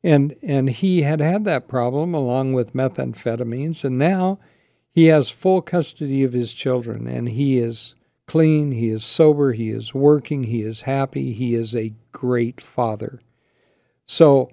And, 0.04 0.36
and 0.42 0.70
he 0.70 1.04
had 1.04 1.20
had 1.20 1.46
that 1.46 1.68
problem 1.68 2.14
along 2.14 2.54
with 2.54 2.74
methamphetamines, 2.74 3.84
and 3.84 3.98
now 3.98 4.40
he 4.92 5.06
has 5.08 5.30
full 5.30 5.62
custody 5.62 6.24
of 6.24 6.34
his 6.34 6.54
children, 6.54 7.08
and 7.08 7.30
he 7.30 7.60
is 7.60 7.96
clean, 8.26 8.72
he 8.72 8.90
is 8.90 9.04
sober, 9.04 9.54
he 9.54 9.70
is 9.70 9.94
working, 9.94 10.46
he 10.46 10.62
is 10.62 10.82
happy, 10.82 11.34
he 11.34 11.54
is 11.54 11.76
a 11.76 11.94
great 12.12 12.60
father. 12.60 13.22
So, 14.06 14.52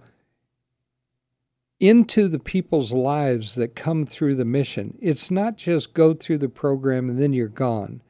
into 1.81 2.27
the 2.27 2.41
people's 2.41 2.93
lives 2.93 3.55
that 3.55 3.77
come 3.77 4.05
through 4.05 4.35
the 4.35 4.45
mission, 4.45 4.99
it's 5.01 5.31
not 5.31 5.57
just 5.57 5.95
go 5.95 6.13
through 6.13 6.39
the 6.39 6.49
program 6.49 7.09
and 7.09 7.21
then 7.21 7.33
you're 7.33 7.49
gone. 7.49 8.03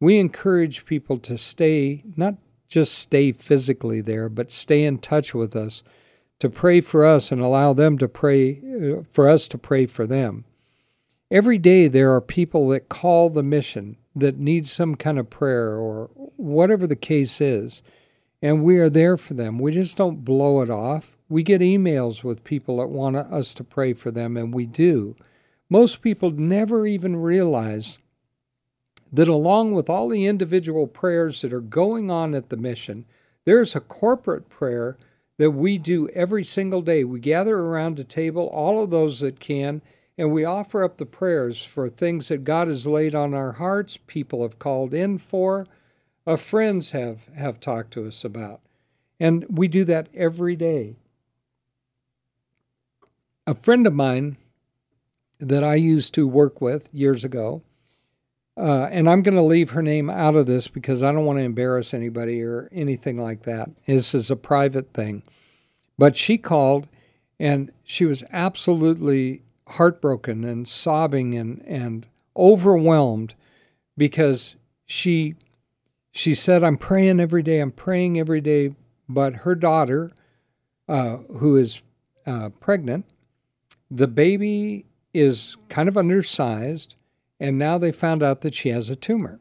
We 0.00 0.18
encourage 0.18 0.86
people 0.86 1.18
to 1.18 1.36
stay, 1.36 2.02
not 2.16 2.36
just 2.68 2.94
stay 2.94 3.32
physically 3.32 4.00
there, 4.00 4.28
but 4.30 4.50
stay 4.50 4.84
in 4.84 4.98
touch 4.98 5.34
with 5.34 5.54
us, 5.54 5.82
to 6.40 6.50
pray 6.50 6.80
for 6.80 7.04
us 7.04 7.30
and 7.30 7.40
allow 7.40 7.72
them 7.72 7.96
to 7.98 8.08
pray 8.08 8.60
uh, 8.60 9.02
for 9.10 9.28
us 9.28 9.46
to 9.48 9.58
pray 9.58 9.86
for 9.86 10.06
them. 10.06 10.44
Every 11.30 11.58
day 11.58 11.86
there 11.86 12.12
are 12.12 12.20
people 12.20 12.68
that 12.70 12.88
call 12.88 13.30
the 13.30 13.42
mission 13.42 13.96
that 14.16 14.38
need 14.38 14.66
some 14.66 14.96
kind 14.96 15.18
of 15.18 15.30
prayer 15.30 15.74
or 15.74 16.10
whatever 16.36 16.86
the 16.86 16.96
case 16.96 17.40
is, 17.40 17.82
and 18.42 18.64
we 18.64 18.78
are 18.78 18.90
there 18.90 19.16
for 19.16 19.34
them. 19.34 19.58
We 19.58 19.70
just 19.70 19.96
don't 19.96 20.24
blow 20.24 20.62
it 20.62 20.70
off. 20.70 21.16
We 21.28 21.44
get 21.44 21.60
emails 21.60 22.24
with 22.24 22.42
people 22.42 22.78
that 22.78 22.88
want 22.88 23.16
us 23.16 23.54
to 23.54 23.62
pray 23.62 23.92
for 23.92 24.10
them, 24.10 24.36
and 24.36 24.52
we 24.52 24.66
do. 24.66 25.14
Most 25.68 26.02
people 26.02 26.30
never 26.30 26.86
even 26.86 27.14
realize 27.16 27.98
that 29.12 29.28
along 29.28 29.72
with 29.72 29.88
all 29.88 30.08
the 30.08 30.26
individual 30.26 30.86
prayers 30.86 31.42
that 31.42 31.52
are 31.52 31.60
going 31.60 32.10
on 32.10 32.34
at 32.34 32.48
the 32.48 32.56
mission, 32.56 33.04
there's 33.44 33.76
a 33.76 33.80
corporate 33.80 34.48
prayer 34.48 34.96
that 35.40 35.52
we 35.52 35.78
do 35.78 36.06
every 36.08 36.44
single 36.44 36.82
day. 36.82 37.02
We 37.02 37.18
gather 37.18 37.60
around 37.60 37.98
a 37.98 38.04
table, 38.04 38.46
all 38.48 38.84
of 38.84 38.90
those 38.90 39.20
that 39.20 39.40
can, 39.40 39.80
and 40.18 40.30
we 40.30 40.44
offer 40.44 40.84
up 40.84 40.98
the 40.98 41.06
prayers 41.06 41.64
for 41.64 41.88
things 41.88 42.28
that 42.28 42.44
God 42.44 42.68
has 42.68 42.86
laid 42.86 43.14
on 43.14 43.32
our 43.32 43.52
hearts, 43.52 43.98
people 44.06 44.42
have 44.42 44.58
called 44.58 44.92
in 44.92 45.16
for, 45.16 45.66
uh, 46.26 46.36
friends 46.36 46.90
have, 46.90 47.28
have 47.34 47.58
talked 47.58 47.90
to 47.94 48.06
us 48.06 48.22
about. 48.22 48.60
And 49.18 49.46
we 49.48 49.66
do 49.66 49.82
that 49.84 50.10
every 50.12 50.56
day. 50.56 50.96
A 53.46 53.54
friend 53.54 53.86
of 53.86 53.94
mine 53.94 54.36
that 55.38 55.64
I 55.64 55.76
used 55.76 56.12
to 56.16 56.28
work 56.28 56.60
with 56.60 56.90
years 56.92 57.24
ago, 57.24 57.62
uh, 58.56 58.88
and 58.90 59.08
I'm 59.08 59.22
going 59.22 59.36
to 59.36 59.42
leave 59.42 59.70
her 59.70 59.82
name 59.82 60.10
out 60.10 60.36
of 60.36 60.46
this 60.46 60.68
because 60.68 61.02
I 61.02 61.12
don't 61.12 61.24
want 61.24 61.38
to 61.38 61.44
embarrass 61.44 61.94
anybody 61.94 62.42
or 62.42 62.68
anything 62.72 63.16
like 63.16 63.42
that. 63.42 63.70
This 63.86 64.14
is 64.14 64.30
a 64.30 64.36
private 64.36 64.92
thing. 64.92 65.22
But 65.96 66.16
she 66.16 66.38
called 66.38 66.88
and 67.38 67.72
she 67.84 68.04
was 68.04 68.22
absolutely 68.32 69.42
heartbroken 69.68 70.44
and 70.44 70.66
sobbing 70.66 71.36
and, 71.36 71.62
and 71.66 72.06
overwhelmed 72.36 73.34
because 73.96 74.56
she 74.86 75.36
she 76.12 76.34
said, 76.34 76.64
I'm 76.64 76.76
praying 76.76 77.20
every 77.20 77.42
day, 77.42 77.60
I'm 77.60 77.70
praying 77.70 78.18
every 78.18 78.40
day. 78.40 78.74
But 79.08 79.36
her 79.36 79.54
daughter, 79.54 80.10
uh, 80.88 81.18
who 81.38 81.56
is 81.56 81.82
uh, 82.26 82.48
pregnant, 82.60 83.06
the 83.90 84.08
baby 84.08 84.86
is 85.14 85.56
kind 85.68 85.88
of 85.88 85.96
undersized 85.96 86.96
and 87.40 87.58
now 87.58 87.78
they 87.78 87.90
found 87.90 88.22
out 88.22 88.42
that 88.42 88.54
she 88.54 88.68
has 88.68 88.90
a 88.90 88.96
tumor. 88.96 89.40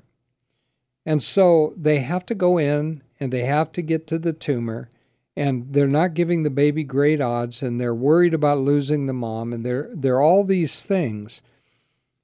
And 1.06 1.22
so 1.22 1.74
they 1.76 2.00
have 2.00 2.26
to 2.28 2.36
go 2.36 2.58
in 2.58 3.04
and 3.20 3.32
they 3.32 3.44
have 3.44 3.72
to 3.74 3.82
get 3.82 4.08
to 4.08 4.18
the 4.18 4.34
tumor 4.34 4.90
and 5.36 5.72
they're 5.72 5.88
not 5.88 6.14
giving 6.14 6.44
the 6.44 6.50
baby 6.50 6.84
great 6.84 7.22
odds 7.22 7.62
and 7.62 7.80
they're 7.80 7.96
worried 7.96 8.34
about 8.34 8.60
losing 8.60 9.06
the 9.06 9.14
mom 9.14 9.54
and 9.54 9.66
they're 9.66 9.90
they're 9.94 10.22
all 10.22 10.44
these 10.44 10.84
things. 10.84 11.42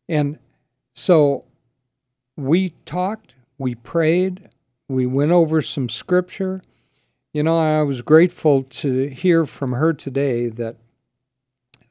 And 0.08 0.38
so 0.94 1.46
we 2.36 2.74
talked, 2.86 3.34
we 3.58 3.76
prayed, 3.76 4.50
we 4.88 5.06
went 5.06 5.32
over 5.32 5.62
some 5.62 5.90
scripture. 5.90 6.62
You 7.34 7.44
know, 7.44 7.58
I 7.58 7.84
was 7.84 8.02
grateful 8.02 8.62
to 8.62 9.08
hear 9.08 9.46
from 9.46 9.74
her 9.74 9.94
today 9.94 10.50
that 10.50 10.76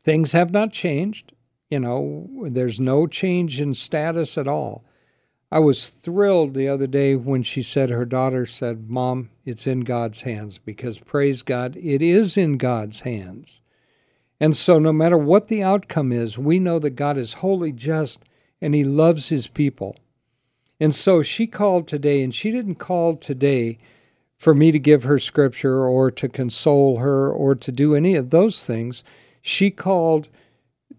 things 0.03 0.33
have 0.33 0.53
not 0.53 0.73
changed. 0.73 1.33
You 1.75 1.81
know, 1.81 2.29
there's 2.51 2.79
no 2.79 3.09
change 3.09 3.61
in 3.61 3.75
status 3.75 4.39
at 4.39 4.47
all. 4.47 4.85
I 5.51 5.59
was 5.59 5.89
thrilled 5.89 6.55
the 6.55 6.69
other 6.69 6.87
day 6.87 7.17
when 7.17 7.43
she 7.43 7.65
said 7.65 7.91
her 7.91 8.05
daughter 8.05 8.47
said, 8.47 8.89
Mom, 8.89 9.31
it's 9.45 9.67
in 9.67 9.81
God's 9.81 10.21
hands, 10.21 10.57
because 10.57 10.99
praise 10.99 11.43
God, 11.43 11.77
it 11.77 12.01
is 12.01 12.37
in 12.37 12.59
God's 12.59 13.01
hands. 13.01 13.61
And 14.39 14.57
so, 14.57 14.79
no 14.79 14.93
matter 14.93 15.19
what 15.19 15.49
the 15.49 15.65
outcome 15.65 16.13
is, 16.13 16.39
we 16.39 16.61
know 16.61 16.79
that 16.79 16.91
God 16.91 17.19
is 17.19 17.33
wholly 17.43 17.73
just 17.73 18.21
and 18.61 18.73
He 18.73 18.85
loves 18.85 19.31
His 19.31 19.49
people. 19.49 19.97
And 20.79 20.95
so 20.95 21.23
she 21.23 21.49
called 21.49 21.89
today, 21.89 22.23
and 22.23 22.33
she 22.33 22.53
didn't 22.53 22.77
call 22.77 23.17
today 23.17 23.79
for 24.39 24.55
me 24.55 24.71
to 24.71 24.79
give 24.79 25.03
her 25.03 25.19
scripture 25.19 25.83
or 25.83 26.13
to 26.13 26.29
console 26.29 26.99
her 26.99 27.33
or 27.33 27.57
to 27.57 27.73
do 27.73 27.97
any 27.97 28.15
of 28.15 28.31
those 28.31 28.65
things. 28.65 29.03
She 29.43 29.73
called 29.73 30.29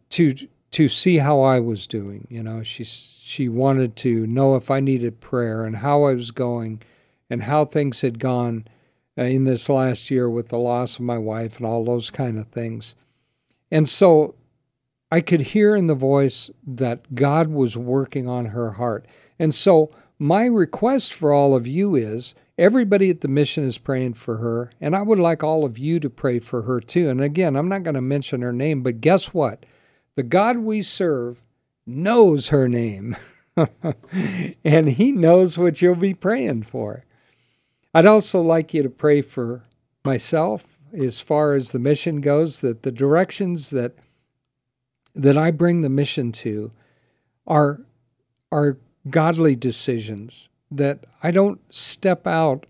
to 0.09 0.35
to 0.75 0.89
see 0.89 1.19
how 1.19 1.39
I 1.39 1.61
was 1.61 1.87
doing. 1.87 2.27
You 2.29 2.43
know, 2.43 2.61
she 2.61 2.83
she 2.83 3.47
wanted 3.47 3.95
to 3.97 4.27
know 4.27 4.57
if 4.57 4.69
I 4.69 4.81
needed 4.81 5.21
prayer 5.21 5.63
and 5.63 5.77
how 5.77 6.03
I 6.03 6.13
was 6.13 6.31
going, 6.31 6.81
and 7.29 7.43
how 7.43 7.63
things 7.63 8.01
had 8.01 8.19
gone 8.19 8.67
uh, 9.17 9.23
in 9.23 9.45
this 9.45 9.69
last 9.69 10.11
year 10.11 10.29
with 10.29 10.49
the 10.49 10.57
loss 10.57 10.95
of 10.95 11.05
my 11.05 11.17
wife 11.17 11.57
and 11.57 11.65
all 11.65 11.85
those 11.85 12.11
kind 12.11 12.37
of 12.37 12.47
things. 12.47 12.93
And 13.71 13.87
so 13.87 14.35
I 15.09 15.21
could 15.21 15.41
hear 15.41 15.77
in 15.77 15.87
the 15.87 15.95
voice 15.95 16.51
that 16.67 17.15
God 17.15 17.47
was 17.47 17.77
working 17.77 18.27
on 18.27 18.47
her 18.47 18.71
heart. 18.71 19.05
And 19.39 19.55
so 19.55 19.91
my 20.19 20.43
request 20.43 21.13
for 21.13 21.31
all 21.31 21.55
of 21.55 21.65
you 21.65 21.95
is 21.95 22.35
everybody 22.57 23.09
at 23.09 23.21
the 23.21 23.29
mission 23.29 23.63
is 23.63 23.77
praying 23.77 24.15
for 24.15 24.37
her, 24.37 24.71
and 24.81 24.93
I 24.93 25.03
would 25.03 25.19
like 25.19 25.41
all 25.41 25.63
of 25.63 25.77
you 25.77 26.01
to 26.01 26.09
pray 26.09 26.39
for 26.39 26.63
her 26.63 26.81
too. 26.81 27.07
And 27.07 27.21
again, 27.21 27.55
I'm 27.55 27.69
not 27.69 27.83
going 27.83 27.95
to 27.95 28.01
mention 28.01 28.41
her 28.41 28.51
name, 28.51 28.83
but 28.83 28.99
guess 28.99 29.33
what? 29.33 29.65
The 30.15 30.23
God 30.23 30.57
we 30.57 30.81
serve 30.81 31.41
knows 31.85 32.49
her 32.49 32.67
name, 32.67 33.15
and 34.63 34.89
He 34.89 35.11
knows 35.11 35.57
what 35.57 35.81
you'll 35.81 35.95
be 35.95 36.13
praying 36.13 36.63
for. 36.63 37.05
I'd 37.93 38.05
also 38.05 38.41
like 38.41 38.73
you 38.73 38.83
to 38.83 38.89
pray 38.89 39.21
for 39.21 39.63
myself 40.03 40.65
as 40.93 41.19
far 41.19 41.53
as 41.53 41.71
the 41.71 41.79
mission 41.79 42.21
goes, 42.21 42.61
that 42.61 42.83
the 42.83 42.91
directions 42.91 43.69
that 43.69 43.95
that 45.13 45.37
I 45.37 45.51
bring 45.51 45.81
the 45.81 45.89
mission 45.89 46.31
to 46.33 46.71
are 47.47 47.81
are 48.51 48.77
godly 49.09 49.55
decisions 49.55 50.49
that 50.71 51.05
I 51.21 51.31
don't 51.31 51.61
step 51.73 52.25
out 52.25 52.65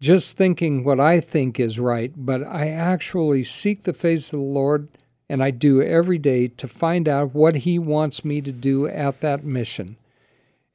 just 0.00 0.36
thinking 0.36 0.84
what 0.84 1.00
I 1.00 1.20
think 1.20 1.58
is 1.58 1.78
right, 1.78 2.12
but 2.14 2.42
I 2.42 2.68
actually 2.68 3.44
seek 3.44 3.84
the 3.84 3.94
face 3.94 4.32
of 4.32 4.38
the 4.38 4.44
Lord 4.44 4.88
and 5.34 5.42
I 5.42 5.50
do 5.50 5.82
every 5.82 6.18
day 6.18 6.46
to 6.46 6.68
find 6.68 7.08
out 7.08 7.34
what 7.34 7.56
He 7.56 7.76
wants 7.76 8.24
me 8.24 8.40
to 8.40 8.52
do 8.52 8.86
at 8.86 9.20
that 9.20 9.42
mission. 9.42 9.96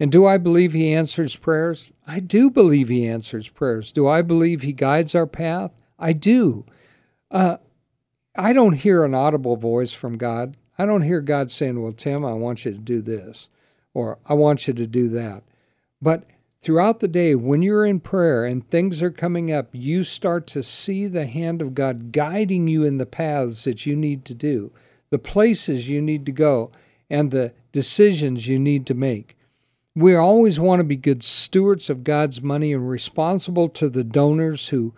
And 0.02 0.12
do 0.12 0.26
I 0.26 0.38
believe 0.38 0.74
He 0.74 0.94
answers 0.94 1.38
prayers? 1.38 1.94
I 2.06 2.20
do 2.20 2.50
believe 2.50 2.90
He 2.90 3.08
answers 3.08 3.48
prayers. 3.48 3.94
Do 3.94 4.06
I 4.06 4.22
believe 4.22 4.62
He 4.62 4.74
guides 4.74 5.16
our 5.16 5.26
path? 5.26 5.72
I 5.98 6.12
do. 6.12 6.66
Uh, 7.32 7.56
I 8.36 8.52
don't 8.52 8.74
hear 8.74 9.06
an 9.06 9.14
audible 9.14 9.56
voice 9.56 9.94
from 9.94 10.18
God. 10.18 10.58
I 10.78 10.86
don't 10.86 11.04
hear 11.04 11.22
God 11.22 11.52
saying, 11.52 11.82
Well, 11.82 11.94
Tim, 11.94 12.26
I 12.26 12.34
want 12.34 12.66
you 12.66 12.74
to 12.74 12.78
do 12.78 13.02
this, 13.02 13.48
or 13.94 14.20
I 14.26 14.34
want 14.34 14.68
you 14.68 14.74
to 14.74 14.86
do 14.86 15.08
that. 15.08 15.44
But 16.02 16.26
Throughout 16.62 17.00
the 17.00 17.08
day, 17.08 17.36
when 17.36 17.62
you're 17.62 17.86
in 17.86 18.02
prayer 18.02 18.44
and 18.44 18.70
things 18.70 19.02
are 19.02 19.12
coming 19.12 19.50
up, 19.52 19.70
you 19.72 20.04
start 20.04 20.46
to 20.48 20.62
see 20.62 21.08
the 21.08 21.26
hand 21.26 21.62
of 21.62 21.74
God 21.74 22.12
guiding 22.12 22.68
you 22.68 22.84
in 22.84 22.98
the 22.98 23.06
paths 23.06 23.64
that 23.64 23.86
you 23.86 23.96
need 23.96 24.26
to 24.26 24.34
do, 24.34 24.74
the 25.10 25.20
places 25.20 25.88
you 25.88 26.02
need 26.02 26.26
to 26.26 26.34
go, 26.34 26.70
and 27.10 27.32
the 27.32 27.54
decisions 27.72 28.50
you 28.50 28.60
need 28.60 28.86
to 28.88 28.94
make. 28.94 29.38
We 29.96 30.16
always 30.16 30.60
want 30.60 30.82
to 30.82 30.84
be 30.84 30.98
good 30.98 31.24
stewards 31.24 31.90
of 31.90 32.04
God's 32.04 32.42
money 32.42 32.74
and 32.74 32.90
responsible 32.90 33.70
to 33.70 33.90
the 33.90 34.04
donors 34.04 34.70
who 34.70 34.94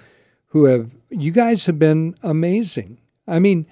who 0.48 0.66
have 0.66 0.92
you 1.10 1.32
guys 1.32 1.66
have 1.68 1.80
been 1.80 2.16
amazing. 2.22 2.98
I 3.26 3.40
mean, 3.40 3.66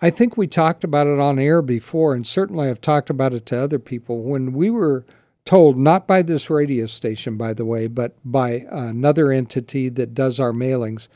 I 0.00 0.10
think 0.10 0.36
we 0.36 0.48
talked 0.48 0.82
about 0.82 1.06
it 1.06 1.20
on 1.20 1.38
air 1.38 1.62
before 1.62 2.14
and 2.14 2.26
certainly 2.26 2.68
I've 2.68 2.80
talked 2.80 3.10
about 3.10 3.32
it 3.32 3.46
to 3.46 3.62
other 3.62 3.78
people 3.78 4.22
when 4.22 4.52
we 4.52 4.70
were 4.70 5.04
told, 5.50 5.76
not 5.76 6.06
by 6.06 6.22
this 6.22 6.48
radio 6.48 6.86
station, 6.86 7.36
by 7.36 7.52
the 7.52 7.64
way, 7.64 7.88
but 7.88 8.14
by 8.24 8.64
another 8.70 9.32
entity 9.32 9.88
that 9.88 10.14
does 10.14 10.38
our 10.38 10.52
mailings, 10.52 11.08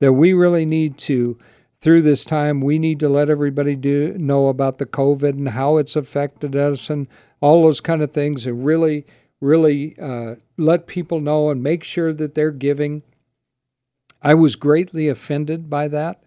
that 0.00 0.14
we 0.14 0.32
really 0.32 0.66
need 0.66 0.98
to, 0.98 1.38
through 1.80 2.02
this 2.02 2.24
time, 2.24 2.60
we 2.60 2.76
need 2.76 2.98
to 2.98 3.08
let 3.08 3.30
everybody 3.30 3.76
do 3.76 4.18
know 4.18 4.48
about 4.48 4.78
the 4.78 4.84
COVID 4.84 5.30
and 5.30 5.50
how 5.50 5.76
it's 5.76 5.94
affected 5.94 6.56
us 6.56 6.90
and 6.90 7.06
all 7.40 7.62
those 7.62 7.80
kind 7.80 8.02
of 8.02 8.10
things, 8.10 8.46
and 8.46 8.64
really, 8.64 9.06
really 9.40 9.96
uh, 10.00 10.34
let 10.56 10.88
people 10.88 11.20
know 11.20 11.48
and 11.48 11.62
make 11.62 11.84
sure 11.84 12.12
that 12.12 12.34
they're 12.34 12.50
giving. 12.50 13.04
I 14.20 14.34
was 14.34 14.56
greatly 14.56 15.06
offended 15.06 15.70
by 15.70 15.86
that. 15.86 16.20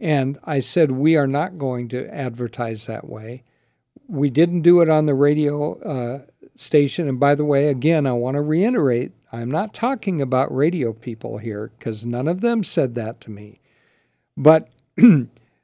And 0.00 0.38
I 0.42 0.60
said, 0.60 0.92
we 0.92 1.16
are 1.16 1.26
not 1.26 1.58
going 1.58 1.88
to 1.88 2.08
advertise 2.14 2.86
that 2.86 3.06
way. 3.06 3.42
We 4.06 4.30
didn't 4.30 4.62
do 4.62 4.80
it 4.80 4.88
on 4.88 5.04
the 5.04 5.12
radio 5.12 5.78
uh, 5.80 6.37
station. 6.60 7.08
And 7.08 7.18
by 7.18 7.34
the 7.34 7.44
way, 7.44 7.68
again, 7.68 8.06
I 8.06 8.12
want 8.12 8.34
to 8.34 8.40
reiterate 8.42 9.12
I'm 9.30 9.50
not 9.50 9.74
talking 9.74 10.22
about 10.22 10.54
radio 10.54 10.92
people 10.92 11.38
here 11.38 11.70
because 11.78 12.06
none 12.06 12.28
of 12.28 12.40
them 12.40 12.64
said 12.64 12.94
that 12.94 13.20
to 13.22 13.30
me. 13.30 13.60
But 14.36 14.68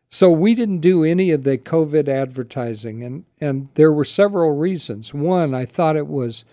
so 0.09 0.31
we 0.31 0.55
didn't 0.55 0.79
do 0.79 1.03
any 1.03 1.31
of 1.31 1.45
the 1.45 1.57
COVID 1.57 2.09
advertising. 2.09 3.03
And, 3.03 3.25
and 3.41 3.69
there 3.75 3.93
were 3.93 4.05
several 4.05 4.55
reasons. 4.57 5.15
One, 5.15 5.55
I 5.55 5.65
thought 5.65 5.97
it 5.97 6.09
was 6.09 6.45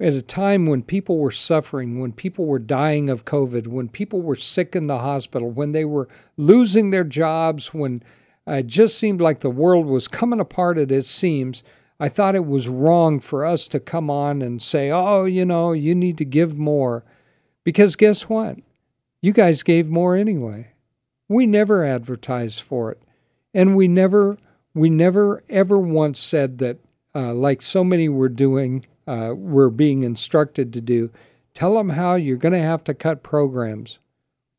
at 0.00 0.14
a 0.14 0.22
time 0.22 0.66
when 0.66 0.82
people 0.82 1.18
were 1.18 1.30
suffering, 1.30 2.00
when 2.00 2.12
people 2.12 2.46
were 2.46 2.58
dying 2.58 3.10
of 3.10 3.26
COVID, 3.26 3.66
when 3.66 3.88
people 3.88 4.22
were 4.22 4.36
sick 4.36 4.74
in 4.74 4.86
the 4.86 5.00
hospital, 5.00 5.50
when 5.50 5.72
they 5.72 5.84
were 5.84 6.08
losing 6.36 6.90
their 6.90 7.04
jobs, 7.04 7.74
when 7.74 8.02
uh, 8.48 8.52
it 8.54 8.66
just 8.66 8.98
seemed 8.98 9.20
like 9.20 9.40
the 9.40 9.50
world 9.50 9.86
was 9.86 10.08
coming 10.08 10.40
apart 10.40 10.78
as 10.78 10.90
it 10.90 11.04
seems, 11.04 11.62
I 12.04 12.10
thought 12.10 12.34
it 12.34 12.44
was 12.44 12.68
wrong 12.68 13.18
for 13.18 13.46
us 13.46 13.66
to 13.68 13.80
come 13.80 14.10
on 14.10 14.42
and 14.42 14.60
say, 14.60 14.90
oh, 14.90 15.24
you 15.24 15.46
know, 15.46 15.72
you 15.72 15.94
need 15.94 16.18
to 16.18 16.26
give 16.26 16.54
more. 16.54 17.02
Because 17.64 17.96
guess 17.96 18.28
what? 18.28 18.58
You 19.22 19.32
guys 19.32 19.62
gave 19.62 19.88
more 19.88 20.14
anyway. 20.14 20.72
We 21.30 21.46
never 21.46 21.82
advertised 21.82 22.60
for 22.60 22.92
it. 22.92 23.00
And 23.54 23.74
we 23.74 23.88
never, 23.88 24.36
we 24.74 24.90
never 24.90 25.42
ever 25.48 25.78
once 25.78 26.20
said 26.20 26.58
that, 26.58 26.76
uh, 27.14 27.32
like 27.32 27.62
so 27.62 27.82
many 27.82 28.10
were 28.10 28.28
doing, 28.28 28.84
uh, 29.06 29.32
we're 29.34 29.70
being 29.70 30.04
instructed 30.04 30.74
to 30.74 30.82
do. 30.82 31.10
Tell 31.54 31.72
them 31.72 31.88
how 31.88 32.16
you're 32.16 32.36
going 32.36 32.52
to 32.52 32.58
have 32.58 32.84
to 32.84 32.92
cut 32.92 33.22
programs. 33.22 33.98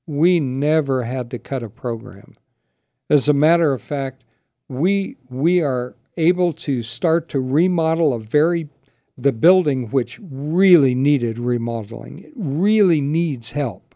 We 0.07 0.39
never 0.39 1.03
had 1.03 1.29
to 1.29 1.37
cut 1.37 1.61
a 1.61 1.69
program. 1.69 2.37
As 3.07 3.29
a 3.29 3.33
matter 3.33 3.71
of 3.71 3.83
fact, 3.83 4.23
we 4.67 5.17
we 5.29 5.61
are 5.61 5.93
able 6.17 6.53
to 6.53 6.81
start 6.81 7.29
to 7.29 7.39
remodel 7.39 8.13
a 8.13 8.19
very 8.19 8.69
the 9.17 9.31
building 9.31 9.89
which 9.91 10.19
really 10.21 10.93
needed 10.93 11.39
remodeling. 11.39 12.19
It 12.19 12.33
really 12.35 12.99
needs 12.99 13.53
help. 13.53 13.95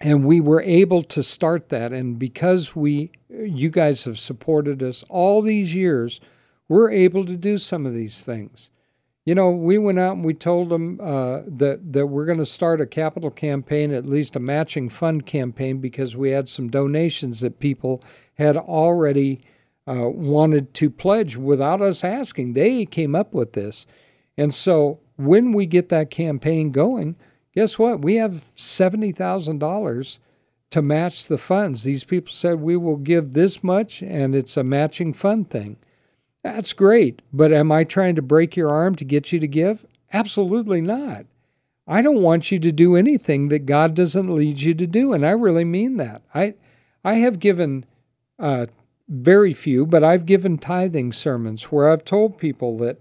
And 0.00 0.24
we 0.24 0.40
were 0.40 0.62
able 0.62 1.02
to 1.02 1.22
start 1.22 1.68
that 1.70 1.92
and 1.92 2.18
because 2.18 2.76
we 2.76 3.10
you 3.28 3.70
guys 3.70 4.04
have 4.04 4.18
supported 4.18 4.82
us 4.82 5.04
all 5.08 5.42
these 5.42 5.74
years, 5.74 6.20
we're 6.68 6.90
able 6.90 7.24
to 7.24 7.36
do 7.36 7.58
some 7.58 7.86
of 7.86 7.94
these 7.94 8.24
things. 8.24 8.70
You 9.24 9.34
know, 9.34 9.50
we 9.50 9.76
went 9.76 9.98
out 9.98 10.14
and 10.14 10.24
we 10.24 10.34
told 10.34 10.68
them 10.68 11.00
uh, 11.00 11.40
that 11.46 11.92
that 11.92 12.06
we're 12.06 12.26
going 12.26 12.38
to 12.38 12.46
start 12.46 12.80
a 12.80 12.86
capital 12.86 13.30
campaign, 13.30 13.92
at 13.92 14.06
least 14.06 14.36
a 14.36 14.40
matching 14.40 14.88
fund 14.88 15.26
campaign, 15.26 15.78
because 15.78 16.14
we 16.14 16.30
had 16.30 16.48
some 16.48 16.68
donations 16.68 17.40
that 17.40 17.58
people 17.58 18.04
had 18.34 18.56
already 18.56 19.40
uh, 19.86 20.08
wanted 20.08 20.74
to 20.74 20.90
pledge 20.90 21.36
without 21.36 21.80
us 21.80 22.02
asking. 22.02 22.52
They 22.52 22.84
came 22.84 23.14
up 23.14 23.32
with 23.32 23.52
this, 23.52 23.86
and 24.36 24.52
so 24.52 25.00
when 25.16 25.52
we 25.52 25.66
get 25.66 25.88
that 25.88 26.10
campaign 26.10 26.70
going, 26.70 27.16
guess 27.54 27.78
what? 27.78 28.02
We 28.02 28.16
have 28.16 28.46
seventy 28.54 29.12
thousand 29.12 29.58
dollars 29.58 30.18
to 30.70 30.82
match 30.82 31.26
the 31.26 31.38
funds. 31.38 31.82
These 31.82 32.04
people 32.04 32.32
said 32.32 32.60
we 32.60 32.76
will 32.76 32.96
give 32.96 33.32
this 33.32 33.62
much, 33.62 34.02
and 34.02 34.34
it's 34.34 34.56
a 34.56 34.64
matching 34.64 35.12
fund 35.12 35.48
thing. 35.48 35.76
That's 36.42 36.72
great, 36.72 37.22
but 37.32 37.52
am 37.52 37.72
I 37.72 37.84
trying 37.84 38.14
to 38.16 38.22
break 38.22 38.56
your 38.56 38.70
arm 38.70 38.94
to 38.96 39.04
get 39.04 39.32
you 39.32 39.40
to 39.40 39.48
give? 39.48 39.84
Absolutely 40.12 40.80
not. 40.80 41.26
I 41.88 42.02
don't 42.02 42.22
want 42.22 42.50
you 42.50 42.58
to 42.58 42.72
do 42.72 42.96
anything 42.96 43.48
that 43.48 43.66
God 43.66 43.94
doesn't 43.94 44.34
lead 44.34 44.60
you 44.60 44.74
to 44.74 44.86
do, 44.86 45.12
and 45.12 45.24
I 45.24 45.30
really 45.30 45.64
mean 45.64 45.96
that. 45.98 46.22
I, 46.34 46.54
I 47.04 47.14
have 47.14 47.38
given 47.38 47.84
uh, 48.38 48.66
very 49.08 49.52
few, 49.52 49.86
but 49.86 50.02
I've 50.02 50.26
given 50.26 50.58
tithing 50.58 51.12
sermons 51.12 51.64
where 51.64 51.90
I've 51.90 52.04
told 52.04 52.38
people 52.38 52.76
that, 52.78 53.00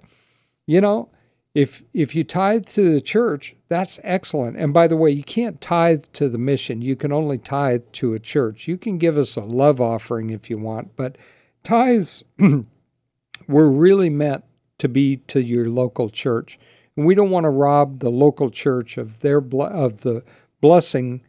you 0.66 0.82
know, 0.82 1.10
if 1.54 1.84
if 1.94 2.14
you 2.14 2.24
tithe 2.24 2.66
to 2.68 2.92
the 2.92 3.02
church, 3.02 3.56
that's 3.70 4.00
excellent. 4.04 4.58
And 4.58 4.74
by 4.74 4.88
the 4.88 4.98
way, 4.98 5.12
you 5.12 5.24
can't 5.24 5.62
tithe 5.62 6.04
to 6.14 6.28
the 6.28 6.38
mission. 6.38 6.82
You 6.82 6.96
can 6.98 7.14
only 7.14 7.38
tithe 7.38 7.84
to 7.94 8.14
a 8.14 8.20
church. 8.20 8.68
You 8.68 8.78
can 8.78 8.98
give 8.98 9.18
us 9.18 9.38
a 9.38 9.42
love 9.42 9.80
offering 9.80 10.30
if 10.30 10.50
you 10.50 10.58
want, 10.58 10.96
but 10.98 11.18
tithes 11.64 12.24
were 13.48 13.72
really 13.72 14.10
meant 14.10 14.44
to 14.80 14.90
be 14.90 15.18
to 15.18 15.42
your 15.42 15.70
local 15.70 16.10
church. 16.10 16.60
And 16.98 17.06
we 17.06 17.16
don't 17.16 17.32
want 17.32 17.46
to 17.46 17.50
rob 17.50 18.00
the 18.00 18.12
local 18.12 18.50
church 18.50 18.98
of 18.98 19.22
their 19.22 19.38
of 19.40 20.02
the 20.02 20.24
blessing 20.60 21.22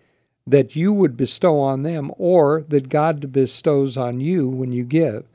that 0.47 0.77
you 0.77 0.93
would 0.93 1.17
bestow 1.17 1.59
on 1.59 1.83
them 1.83 2.11
or 2.17 2.63
that 2.69 2.89
God 2.89 3.33
bestows 3.33 3.97
on 3.97 4.21
you 4.21 4.49
when 4.49 4.73
you 4.73 4.85
give. 4.85 5.27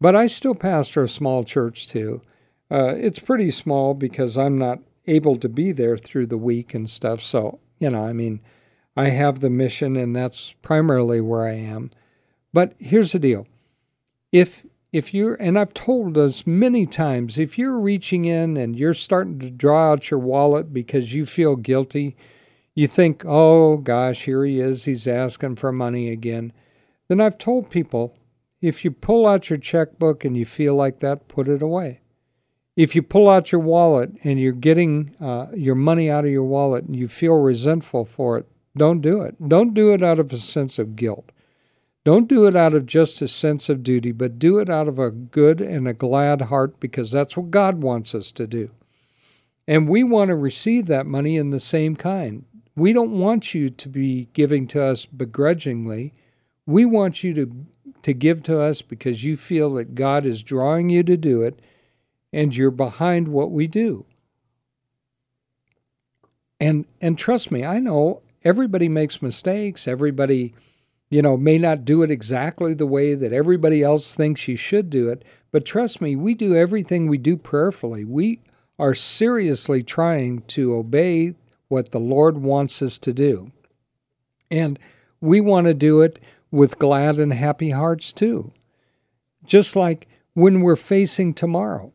But 0.00 0.16
I 0.16 0.26
still 0.26 0.54
pastor 0.54 1.04
a 1.04 1.08
small 1.08 1.44
church 1.44 1.88
too. 1.88 2.22
Uh, 2.70 2.94
it's 2.96 3.18
pretty 3.18 3.50
small 3.50 3.94
because 3.94 4.36
I'm 4.36 4.58
not 4.58 4.80
able 5.06 5.36
to 5.36 5.48
be 5.48 5.72
there 5.72 5.96
through 5.96 6.26
the 6.26 6.38
week 6.38 6.74
and 6.74 6.88
stuff. 6.88 7.22
So, 7.22 7.60
you 7.78 7.90
know, 7.90 8.04
I 8.04 8.12
mean, 8.12 8.40
I 8.96 9.10
have 9.10 9.40
the 9.40 9.50
mission 9.50 9.96
and 9.96 10.14
that's 10.14 10.54
primarily 10.62 11.20
where 11.20 11.46
I 11.46 11.54
am. 11.54 11.90
But 12.52 12.74
here's 12.78 13.12
the 13.12 13.18
deal. 13.18 13.46
If 14.32 14.66
if 14.92 15.14
you're, 15.14 15.34
and 15.34 15.56
I've 15.56 15.72
told 15.72 16.18
us 16.18 16.46
many 16.46 16.84
times, 16.84 17.38
if 17.38 17.56
you're 17.56 17.78
reaching 17.78 18.24
in 18.24 18.56
and 18.56 18.76
you're 18.76 18.94
starting 18.94 19.38
to 19.38 19.50
draw 19.50 19.92
out 19.92 20.10
your 20.10 20.18
wallet 20.18 20.72
because 20.72 21.14
you 21.14 21.24
feel 21.24 21.54
guilty, 21.54 22.16
you 22.74 22.86
think, 22.86 23.22
oh 23.26 23.76
gosh, 23.78 24.24
here 24.24 24.44
he 24.44 24.60
is, 24.60 24.84
he's 24.84 25.06
asking 25.06 25.56
for 25.56 25.72
money 25.72 26.10
again. 26.10 26.52
Then 27.08 27.20
I've 27.20 27.38
told 27.38 27.70
people, 27.70 28.16
if 28.60 28.84
you 28.84 28.90
pull 28.90 29.26
out 29.26 29.50
your 29.50 29.58
checkbook 29.58 30.24
and 30.24 30.36
you 30.36 30.44
feel 30.44 30.74
like 30.74 31.00
that, 31.00 31.28
put 31.28 31.48
it 31.48 31.62
away. 31.62 32.00
If 32.76 32.94
you 32.94 33.02
pull 33.02 33.28
out 33.28 33.52
your 33.52 33.60
wallet 33.60 34.12
and 34.22 34.38
you're 34.40 34.52
getting 34.52 35.14
uh, 35.20 35.46
your 35.54 35.74
money 35.74 36.10
out 36.10 36.24
of 36.24 36.30
your 36.30 36.44
wallet 36.44 36.84
and 36.84 36.94
you 36.94 37.08
feel 37.08 37.34
resentful 37.34 38.04
for 38.04 38.38
it, 38.38 38.46
don't 38.76 39.00
do 39.00 39.22
it. 39.22 39.48
Don't 39.48 39.74
do 39.74 39.92
it 39.92 40.02
out 40.02 40.18
of 40.18 40.32
a 40.32 40.36
sense 40.36 40.78
of 40.78 40.96
guilt. 40.96 41.32
Don't 42.04 42.28
do 42.28 42.46
it 42.46 42.56
out 42.56 42.74
of 42.74 42.86
just 42.86 43.20
a 43.20 43.28
sense 43.28 43.68
of 43.68 43.82
duty, 43.82 44.12
but 44.12 44.38
do 44.38 44.58
it 44.58 44.70
out 44.70 44.88
of 44.88 44.98
a 44.98 45.10
good 45.10 45.60
and 45.60 45.86
a 45.86 45.92
glad 45.92 46.42
heart 46.42 46.80
because 46.80 47.10
that's 47.10 47.36
what 47.36 47.50
God 47.50 47.82
wants 47.82 48.14
us 48.14 48.32
to 48.32 48.46
do. 48.46 48.70
And 49.66 49.88
we 49.88 50.02
want 50.02 50.28
to 50.28 50.34
receive 50.34 50.86
that 50.86 51.06
money 51.06 51.36
in 51.36 51.50
the 51.50 51.60
same 51.60 51.96
kind. 51.96 52.44
We 52.80 52.94
don't 52.94 53.20
want 53.20 53.52
you 53.52 53.68
to 53.68 53.88
be 53.90 54.30
giving 54.32 54.66
to 54.68 54.82
us 54.82 55.04
begrudgingly. 55.04 56.14
We 56.64 56.86
want 56.86 57.22
you 57.22 57.34
to, 57.34 57.66
to 58.00 58.14
give 58.14 58.42
to 58.44 58.58
us 58.58 58.80
because 58.80 59.22
you 59.22 59.36
feel 59.36 59.74
that 59.74 59.94
God 59.94 60.24
is 60.24 60.42
drawing 60.42 60.88
you 60.88 61.02
to 61.02 61.18
do 61.18 61.42
it 61.42 61.60
and 62.32 62.56
you're 62.56 62.70
behind 62.70 63.28
what 63.28 63.50
we 63.50 63.66
do. 63.66 64.06
And 66.58 66.86
and 67.02 67.18
trust 67.18 67.50
me, 67.50 67.66
I 67.66 67.80
know 67.80 68.22
everybody 68.44 68.88
makes 68.88 69.20
mistakes, 69.20 69.86
everybody 69.86 70.54
you 71.10 71.20
know, 71.20 71.36
may 71.36 71.58
not 71.58 71.84
do 71.84 72.02
it 72.02 72.10
exactly 72.10 72.72
the 72.72 72.86
way 72.86 73.14
that 73.14 73.34
everybody 73.34 73.82
else 73.82 74.14
thinks 74.14 74.48
you 74.48 74.56
should 74.56 74.88
do 74.88 75.10
it, 75.10 75.22
but 75.52 75.66
trust 75.66 76.00
me, 76.00 76.16
we 76.16 76.32
do 76.32 76.56
everything 76.56 77.08
we 77.08 77.18
do 77.18 77.36
prayerfully. 77.36 78.06
We 78.06 78.40
are 78.78 78.94
seriously 78.94 79.82
trying 79.82 80.44
to 80.48 80.72
obey 80.74 81.34
what 81.70 81.92
the 81.92 82.00
Lord 82.00 82.38
wants 82.38 82.82
us 82.82 82.98
to 82.98 83.12
do. 83.12 83.52
And 84.50 84.78
we 85.20 85.40
want 85.40 85.68
to 85.68 85.74
do 85.74 86.02
it 86.02 86.18
with 86.50 86.80
glad 86.80 87.20
and 87.20 87.32
happy 87.32 87.70
hearts 87.70 88.12
too. 88.12 88.52
Just 89.44 89.76
like 89.76 90.08
when 90.34 90.60
we're 90.60 90.74
facing 90.74 91.32
tomorrow. 91.32 91.92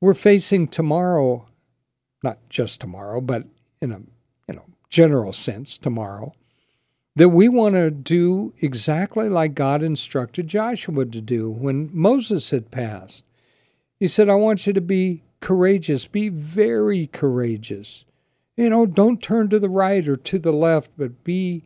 We're 0.00 0.12
facing 0.12 0.68
tomorrow, 0.68 1.48
not 2.22 2.38
just 2.50 2.82
tomorrow, 2.82 3.22
but 3.22 3.44
in 3.80 3.90
a 3.90 4.00
you 4.46 4.56
know 4.56 4.66
general 4.90 5.32
sense 5.32 5.78
tomorrow 5.78 6.34
that 7.16 7.30
we 7.30 7.48
want 7.48 7.74
to 7.74 7.90
do 7.90 8.52
exactly 8.58 9.30
like 9.30 9.54
God 9.54 9.82
instructed 9.82 10.46
Joshua 10.46 11.06
to 11.06 11.20
do 11.22 11.48
when 11.48 11.88
Moses 11.90 12.50
had 12.50 12.70
passed. 12.70 13.24
He 13.98 14.06
said, 14.06 14.28
I 14.28 14.34
want 14.34 14.66
you 14.66 14.74
to 14.74 14.82
be 14.82 15.22
courageous, 15.40 16.06
be 16.06 16.28
very 16.28 17.06
courageous. 17.06 18.04
You 18.56 18.70
know, 18.70 18.86
don't 18.86 19.22
turn 19.22 19.48
to 19.50 19.58
the 19.58 19.68
right 19.68 20.06
or 20.08 20.16
to 20.16 20.38
the 20.38 20.52
left, 20.52 20.90
but 20.96 21.24
be 21.24 21.64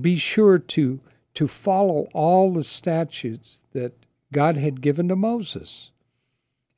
be 0.00 0.16
sure 0.16 0.58
to 0.58 1.00
to 1.34 1.48
follow 1.48 2.08
all 2.12 2.52
the 2.52 2.64
statutes 2.64 3.64
that 3.72 3.92
God 4.32 4.56
had 4.56 4.80
given 4.80 5.08
to 5.08 5.16
Moses. 5.16 5.90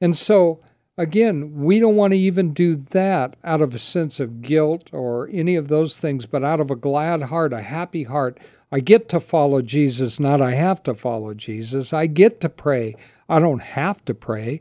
And 0.01 0.17
so 0.17 0.61
Again, 0.97 1.55
we 1.57 1.81
don't 1.81 1.97
want 1.97 2.13
to 2.13 2.19
even 2.19 2.53
do 2.53 2.77
that 2.77 3.35
out 3.43 3.61
of 3.61 3.75
a 3.75 3.79
sense 3.79 4.21
of 4.21 4.43
guilt 4.43 4.91
or 4.93 5.29
any 5.33 5.57
of 5.57 5.67
those 5.67 5.99
things, 5.99 6.25
but 6.25 6.45
out 6.45 6.61
of 6.61 6.71
a 6.71 6.77
glad 6.77 7.23
heart, 7.23 7.53
a 7.53 7.63
happy 7.63 8.05
heart. 8.05 8.39
I 8.71 8.79
get 8.79 9.09
to 9.09 9.19
follow 9.19 9.61
Jesus, 9.61 10.21
not 10.21 10.41
I 10.41 10.53
have 10.53 10.85
to 10.85 10.95
follow 10.95 11.35
Jesus. 11.35 11.93
I 11.93 12.07
get 12.07 12.41
to 12.43 12.49
pray. 12.49 12.95
I 13.29 13.41
don't 13.41 13.63
have 13.63 14.05
to 14.05 14.15
pray. 14.15 14.61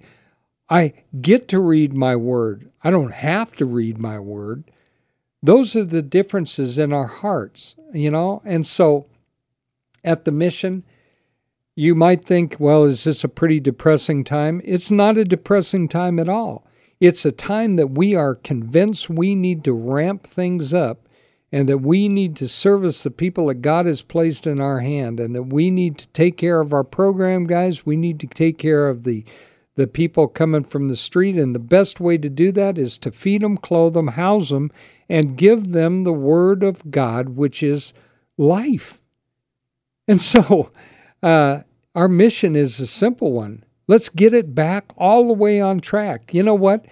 I 0.70 0.94
get 1.22 1.48
to 1.50 1.60
read 1.60 1.94
my 1.94 2.16
word. 2.16 2.72
I 2.84 2.90
don't 2.90 3.14
have 3.14 3.52
to 3.58 3.66
read 3.66 4.00
my 4.00 4.18
word. 4.18 4.64
Those 5.44 5.76
are 5.76 5.84
the 5.84 6.02
differences 6.02 6.80
in 6.80 6.94
our 6.94 7.08
hearts, 7.08 7.76
you 7.94 8.10
know? 8.10 8.42
And 8.46 8.66
so 8.66 9.08
at 10.02 10.24
the 10.24 10.32
mission, 10.32 10.84
you 11.76 11.96
might 11.96 12.24
think, 12.24 12.56
well, 12.60 12.86
is 12.86 13.04
this 13.04 13.26
a 13.26 13.28
pretty 13.28 13.60
depressing 13.60 14.24
time? 14.24 14.62
It's 14.64 14.90
not 14.90 15.18
a 15.18 15.26
depressing 15.26 15.90
time 15.90 16.18
at 16.18 16.30
all. 16.30 16.66
It's 17.02 17.26
a 17.26 17.32
time 17.34 17.76
that 17.76 17.92
we 17.92 18.16
are 18.16 18.36
convinced 18.36 19.10
we 19.10 19.36
need 19.36 19.66
to 19.66 19.74
ramp 19.74 20.26
things 20.26 20.74
up 20.74 21.10
and 21.52 21.68
that 21.68 21.80
we 21.80 22.08
need 22.08 22.38
to 22.38 22.48
service 22.48 23.04
the 23.04 23.12
people 23.12 23.48
that 23.48 23.56
God 23.56 23.86
has 23.86 24.02
placed 24.02 24.48
in 24.48 24.62
our 24.62 24.80
hand 24.80 25.20
and 25.20 25.36
that 25.36 25.44
we 25.44 25.70
need 25.70 25.98
to 25.98 26.08
take 26.08 26.38
care 26.38 26.62
of 26.62 26.74
our 26.74 26.86
program 26.86 27.48
guys. 27.48 27.86
We 27.86 27.98
need 27.98 28.22
to 28.22 28.28
take 28.28 28.58
care 28.58 28.88
of 28.88 29.04
the 29.04 29.26
the 29.76 29.88
people 29.88 30.28
coming 30.28 30.64
from 30.64 30.88
the 30.88 30.96
street 30.96 31.36
and 31.36 31.56
the 31.56 31.60
best 31.60 32.00
way 32.00 32.18
to 32.18 32.30
do 32.30 32.52
that 32.52 32.78
is 32.78 32.98
to 33.00 33.12
feed 33.12 33.42
them, 33.42 33.58
clothe 33.58 33.96
them, 33.96 34.10
house 34.10 34.50
them 34.50 34.72
and 35.10 35.38
give 35.38 35.72
them 35.72 36.04
the 36.04 36.14
word 36.14 36.64
of 36.64 36.92
God 36.92 37.30
which 37.30 37.64
is 37.64 37.94
life. 38.38 39.02
And 40.08 40.22
so 40.22 40.72
uh, 41.22 41.62
our 41.96 42.08
mission 42.08 42.56
is 42.56 42.80
a 42.80 42.88
simple 42.88 43.32
one. 43.32 43.64
Let's 43.88 44.10
get 44.10 44.34
it 44.34 44.56
back 44.56 44.92
all 44.98 45.28
the 45.28 45.34
way 45.34 45.60
on 45.60 45.80
track. 45.80 46.34
You 46.34 46.44
know 46.44 46.56
what? 46.56 46.86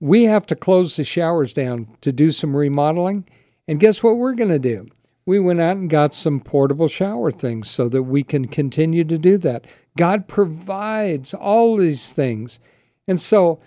We 0.00 0.24
have 0.24 0.46
to 0.46 0.56
close 0.56 0.96
the 0.96 1.04
showers 1.04 1.52
down 1.52 1.88
to 2.00 2.12
do 2.12 2.30
some 2.30 2.56
remodeling. 2.56 3.28
And 3.68 3.78
guess 3.78 4.02
what 4.02 4.16
we're 4.16 4.34
going 4.34 4.50
to 4.50 4.58
do? 4.58 4.88
We 5.24 5.38
went 5.38 5.60
out 5.60 5.76
and 5.76 5.88
got 5.88 6.14
some 6.14 6.40
portable 6.40 6.88
shower 6.88 7.30
things 7.30 7.70
so 7.70 7.88
that 7.88 8.02
we 8.02 8.22
can 8.22 8.48
continue 8.48 9.04
to 9.04 9.18
do 9.18 9.38
that. 9.38 9.64
God 9.96 10.26
provides 10.26 11.32
all 11.32 11.76
these 11.76 12.12
things. 12.12 12.58
And 13.06 13.20
so 13.20 13.60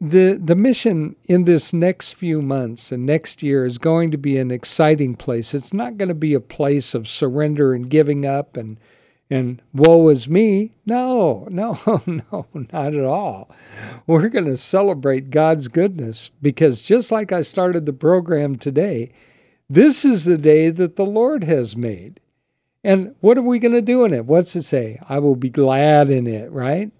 the 0.00 0.38
the 0.42 0.56
mission 0.56 1.16
in 1.24 1.44
this 1.44 1.72
next 1.72 2.12
few 2.12 2.42
months 2.42 2.92
and 2.92 3.06
next 3.06 3.42
year 3.42 3.64
is 3.64 3.78
going 3.78 4.10
to 4.10 4.18
be 4.18 4.38
an 4.38 4.50
exciting 4.50 5.14
place. 5.14 5.54
It's 5.54 5.72
not 5.72 5.96
going 5.96 6.08
to 6.08 6.14
be 6.14 6.34
a 6.34 6.40
place 6.40 6.94
of 6.94 7.08
surrender 7.08 7.72
and 7.72 7.88
giving 7.88 8.26
up 8.26 8.56
and 8.56 8.78
and 9.30 9.62
woe 9.72 10.08
is 10.08 10.28
me. 10.28 10.72
No, 10.84 11.48
no, 11.50 11.78
no, 12.06 12.46
not 12.52 12.94
at 12.94 13.04
all. 13.04 13.50
We're 14.06 14.28
going 14.28 14.44
to 14.44 14.56
celebrate 14.56 15.30
God's 15.30 15.68
goodness 15.68 16.30
because 16.42 16.82
just 16.82 17.10
like 17.10 17.32
I 17.32 17.40
started 17.40 17.86
the 17.86 17.92
program 17.94 18.56
today, 18.56 19.12
this 19.68 20.04
is 20.04 20.24
the 20.24 20.38
day 20.38 20.70
that 20.70 20.96
the 20.96 21.06
Lord 21.06 21.44
has 21.44 21.76
made. 21.76 22.20
And 22.82 23.14
what 23.20 23.38
are 23.38 23.42
we 23.42 23.58
going 23.58 23.72
to 23.72 23.80
do 23.80 24.04
in 24.04 24.12
it? 24.12 24.26
What's 24.26 24.54
it 24.54 24.62
say? 24.62 25.00
I 25.08 25.18
will 25.18 25.36
be 25.36 25.48
glad 25.48 26.10
in 26.10 26.26
it, 26.26 26.50
right? 26.52 26.90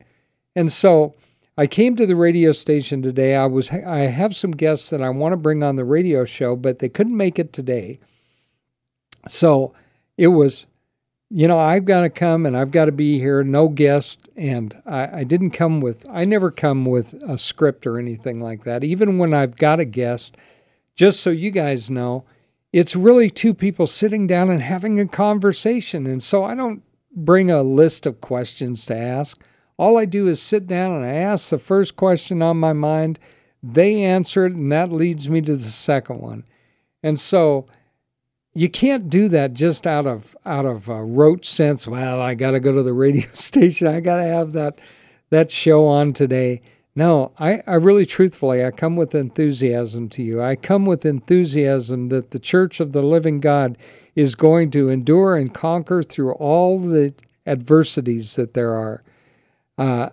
And 0.57 0.73
so 0.73 1.15
I 1.59 1.67
came 1.67 1.95
to 1.97 2.07
the 2.07 2.17
radio 2.17 2.53
station 2.53 3.03
today. 3.03 3.37
I 3.37 3.47
was 3.47 3.71
I 3.71 4.01
have 4.01 4.35
some 4.35 4.53
guests 4.53 4.89
that 4.91 5.03
I 5.03 5.11
want 5.11 5.33
to 5.33 5.37
bring 5.37 5.63
on 5.63 5.77
the 5.77 5.85
radio 5.85 6.25
show, 6.25 6.57
but 6.57 6.79
they 6.79 6.89
couldn't 6.89 7.17
make 7.17 7.39
it 7.39 7.53
today. 7.53 7.99
So 9.29 9.75
it 10.17 10.29
was 10.29 10.67
you 11.37 11.49
know, 11.49 11.59
I've 11.59 11.85
got 11.85 12.03
to 12.03 12.11
come 12.11 12.47
and 12.47 12.57
I've 12.57 12.71
got 12.71 12.85
to 12.85 12.93
be 12.93 13.19
here, 13.19 13.43
no 13.43 13.69
guest. 13.69 14.29
And 14.37 14.81
I, 14.87 15.21
I, 15.21 15.25
didn't 15.25 15.51
come 15.51 15.81
with, 15.81 16.07
I 16.09 16.25
never 16.25 16.53
come 16.53 16.85
with 16.85 17.15
a 17.25 17.37
script 17.37 17.89
or 17.89 17.99
anything 17.99 18.39
like 18.39 18.63
that. 18.63 18.85
Even 18.85 19.19
when 19.19 19.35
I've 19.35 19.57
got 19.57 19.81
a 19.81 19.85
guest, 19.85 20.37
just 20.95 21.19
so 21.19 21.31
you 21.31 21.51
guys 21.51 21.91
know, 21.91 22.25
it's 22.75 22.97
really 22.97 23.31
two 23.31 23.55
people 23.55 23.87
sitting 23.87 24.27
down 24.27 24.51
and 24.51 24.61
having 24.61 24.99
a 24.99 25.07
conversation. 25.07 26.09
And 26.09 26.21
so 26.21 26.43
I 26.43 26.57
don't 26.57 26.83
bring 27.15 27.49
a 27.49 27.63
list 27.63 28.05
of 28.05 28.21
questions 28.21 28.85
to 28.87 28.97
ask. 28.97 29.41
All 29.77 29.97
I 29.97 30.07
do 30.07 30.27
is 30.27 30.43
sit 30.43 30.67
down 30.67 30.91
and 30.91 31.05
I 31.05 31.13
ask 31.15 31.51
the 31.51 31.59
first 31.59 31.95
question 31.95 32.43
on 32.43 32.57
my 32.57 32.73
mind. 32.73 33.21
They 33.63 34.03
answer 34.03 34.45
it, 34.45 34.55
and 34.55 34.73
that 34.73 34.91
leads 34.91 35.31
me 35.31 35.41
to 35.43 35.55
the 35.55 35.63
second 35.63 36.21
one. 36.21 36.45
And 37.01 37.17
so, 37.21 37.69
you 38.55 38.69
can't 38.69 39.09
do 39.09 39.29
that 39.29 39.55
just 39.55 39.87
out 39.87 40.09
of 40.09 40.37
out 40.45 40.67
of 40.67 40.89
a 40.89 41.05
rote 41.05 41.47
sense. 41.47 41.87
Well, 41.87 42.21
I 42.21 42.35
got 42.35 42.53
to 42.53 42.61
go 42.61 42.73
to 42.73 42.83
the 42.83 42.93
radio 42.93 43.29
station. 43.35 43.87
I 43.87 44.01
got 44.01 44.17
to 44.17 44.25
have 44.25 44.53
that 44.53 44.81
that 45.31 45.53
show 45.53 45.87
on 45.87 46.13
today. 46.13 46.61
No, 46.97 47.33
I, 47.39 47.61
I 47.67 47.75
really 47.75 48.07
truthfully, 48.07 48.65
I 48.65 48.71
come 48.71 48.95
with 48.95 49.15
enthusiasm 49.15 50.09
to 50.11 50.23
you. 50.23 50.41
I 50.41 50.55
come 50.55 50.87
with 50.87 51.05
enthusiasm 51.05 52.09
that 52.11 52.31
the 52.31 52.39
Church 52.39 52.79
of 52.79 52.93
the 52.93 53.03
Living 53.03 53.41
God 53.41 53.77
is 54.15 54.37
going 54.37 54.71
to 54.73 54.91
endure 54.91 55.35
and 55.35 55.53
conquer 55.53 56.05
through 56.05 56.35
all 56.35 56.79
the 56.79 57.13
adversities 57.47 58.37
that 58.37 58.55
there 58.55 58.73
are. 58.75 59.03
Uh, 59.77 60.11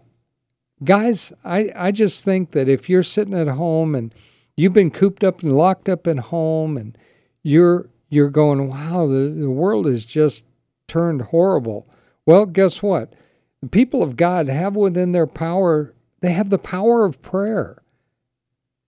guys, 0.84 1.32
I, 1.44 1.72
I 1.76 1.92
just 1.92 2.26
think 2.26 2.52
that 2.52 2.68
if 2.68 2.90
you're 2.90 3.04
sitting 3.04 3.36
at 3.36 3.48
home 3.48 3.94
and 3.94 4.14
you've 4.58 4.74
been 4.74 4.90
cooped 4.90 5.24
up 5.24 5.44
and 5.44 5.56
locked 5.56 5.88
up 5.88 6.08
in 6.08 6.18
home 6.18 6.78
and 6.78 6.98
you're 7.44 7.90
you're 8.10 8.30
going, 8.30 8.68
wow, 8.68 9.08
the, 9.08 9.30
the 9.30 9.50
world 9.50 9.88
is 9.88 10.04
just 10.04 10.44
turned 10.86 11.22
horrible. 11.22 11.88
Well, 12.26 12.46
guess 12.46 12.84
what? 12.84 13.14
The 13.62 13.70
people 13.70 14.04
of 14.04 14.18
God 14.18 14.50
have 14.50 14.76
within 14.76 15.14
their 15.14 15.28
power, 15.28 15.94
they 16.22 16.32
have 16.32 16.50
the 16.50 16.58
power 16.58 17.04
of 17.06 17.22
prayer. 17.22 17.82